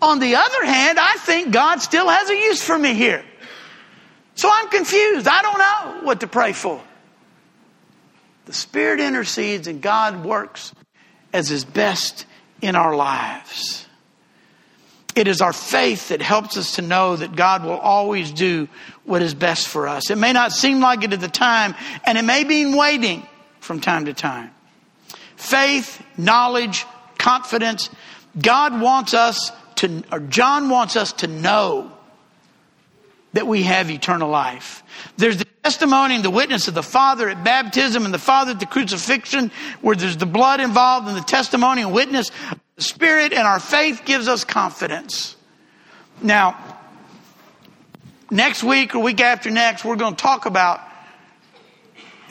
On 0.00 0.20
the 0.20 0.36
other 0.36 0.64
hand, 0.64 0.98
I 0.98 1.16
think 1.18 1.52
God 1.52 1.82
still 1.82 2.08
has 2.08 2.30
a 2.30 2.34
use 2.34 2.62
for 2.62 2.78
me 2.78 2.94
here. 2.94 3.22
So 4.36 4.48
I'm 4.52 4.68
confused. 4.68 5.26
I 5.26 5.42
don't 5.42 5.58
know 5.58 6.06
what 6.06 6.20
to 6.20 6.26
pray 6.26 6.52
for. 6.52 6.80
The 8.44 8.52
Spirit 8.52 9.00
intercedes 9.00 9.66
and 9.66 9.82
God 9.82 10.24
works 10.24 10.72
as 11.32 11.48
His 11.48 11.64
best 11.64 12.26
in 12.62 12.76
our 12.76 12.94
lives. 12.94 13.86
It 15.16 15.28
is 15.28 15.40
our 15.40 15.54
faith 15.54 16.10
that 16.10 16.20
helps 16.20 16.58
us 16.58 16.76
to 16.76 16.82
know 16.82 17.16
that 17.16 17.34
God 17.34 17.64
will 17.64 17.78
always 17.78 18.30
do 18.30 18.68
what 19.04 19.22
is 19.22 19.32
best 19.32 19.66
for 19.66 19.88
us. 19.88 20.10
It 20.10 20.18
may 20.18 20.34
not 20.34 20.52
seem 20.52 20.80
like 20.80 21.02
it 21.02 21.12
at 21.14 21.20
the 21.20 21.28
time, 21.28 21.74
and 22.04 22.18
it 22.18 22.22
may 22.22 22.44
be 22.44 22.60
in 22.60 22.76
waiting 22.76 23.26
from 23.60 23.80
time 23.80 24.04
to 24.04 24.12
time. 24.12 24.50
Faith, 25.36 26.02
knowledge, 26.18 26.84
confidence. 27.18 27.88
God 28.38 28.78
wants 28.78 29.14
us 29.14 29.52
to, 29.76 30.04
or 30.12 30.20
John 30.20 30.68
wants 30.68 30.96
us 30.96 31.12
to 31.14 31.26
know 31.26 31.95
that 33.36 33.46
we 33.46 33.64
have 33.64 33.90
eternal 33.90 34.30
life. 34.30 34.82
There's 35.18 35.36
the 35.36 35.44
testimony 35.62 36.14
and 36.14 36.24
the 36.24 36.30
witness 36.30 36.68
of 36.68 36.74
the 36.74 36.82
Father 36.82 37.28
at 37.28 37.44
baptism 37.44 38.06
and 38.06 38.14
the 38.14 38.18
Father 38.18 38.52
at 38.52 38.60
the 38.60 38.66
crucifixion, 38.66 39.52
where 39.82 39.94
there's 39.94 40.16
the 40.16 40.24
blood 40.24 40.58
involved 40.60 41.06
and 41.06 41.14
the 41.14 41.20
testimony 41.20 41.82
and 41.82 41.92
witness 41.92 42.30
the 42.76 42.82
Spirit, 42.82 43.34
and 43.34 43.46
our 43.46 43.60
faith 43.60 44.02
gives 44.06 44.26
us 44.26 44.44
confidence. 44.44 45.36
Now, 46.22 46.78
next 48.30 48.64
week 48.64 48.94
or 48.94 49.00
week 49.00 49.20
after 49.20 49.50
next, 49.50 49.84
we're 49.84 49.96
going 49.96 50.16
to 50.16 50.22
talk 50.22 50.46
about, 50.46 50.80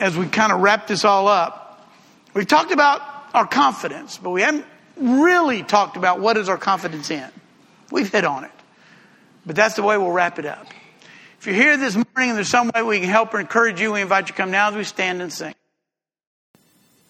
as 0.00 0.16
we 0.16 0.26
kind 0.26 0.50
of 0.50 0.60
wrap 0.60 0.88
this 0.88 1.04
all 1.04 1.28
up, 1.28 1.88
we've 2.34 2.48
talked 2.48 2.72
about 2.72 3.00
our 3.32 3.46
confidence, 3.46 4.18
but 4.18 4.30
we 4.30 4.42
haven't 4.42 4.66
really 4.96 5.62
talked 5.62 5.96
about 5.96 6.18
what 6.18 6.36
is 6.36 6.48
our 6.48 6.58
confidence 6.58 7.12
in. 7.12 7.28
We've 7.92 8.10
hit 8.10 8.24
on 8.24 8.42
it. 8.42 8.50
But 9.44 9.54
that's 9.54 9.76
the 9.76 9.84
way 9.84 9.96
we'll 9.96 10.10
wrap 10.10 10.40
it 10.40 10.46
up. 10.46 10.66
If 11.46 11.54
you're 11.54 11.62
here 11.62 11.76
this 11.76 11.94
morning 11.94 12.30
and 12.30 12.36
there's 12.36 12.48
some 12.48 12.72
way 12.74 12.82
we 12.82 12.98
can 12.98 13.08
help 13.08 13.32
or 13.32 13.38
encourage 13.38 13.80
you, 13.80 13.92
we 13.92 14.00
invite 14.00 14.24
you 14.24 14.26
to 14.26 14.32
come 14.32 14.50
now 14.50 14.70
as 14.70 14.74
we 14.74 14.82
stand 14.82 15.22
and 15.22 15.32
sing. 15.32 15.54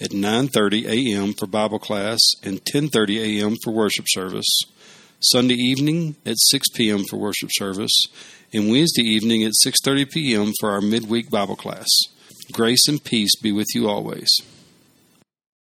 at 0.00 0.10
9:30 0.10 0.86
a.m. 0.86 1.34
for 1.34 1.46
Bible 1.46 1.78
class 1.78 2.18
and 2.42 2.64
10:30 2.64 3.40
a.m. 3.40 3.56
for 3.62 3.72
worship 3.72 4.06
service. 4.08 4.48
Sunday 5.20 5.54
evening 5.54 6.16
at 6.24 6.38
6 6.38 6.70
p.m. 6.70 7.04
for 7.04 7.18
worship 7.18 7.50
service, 7.52 8.06
and 8.54 8.70
Wednesday 8.70 9.02
evening 9.02 9.44
at 9.44 9.52
6:30 9.64 10.10
p.m. 10.10 10.52
for 10.60 10.70
our 10.70 10.80
midweek 10.80 11.28
Bible 11.30 11.56
class. 11.56 11.86
Grace 12.52 12.86
and 12.88 13.02
peace 13.02 13.34
be 13.36 13.50
with 13.50 13.66
you 13.74 13.88
always. 13.88 14.28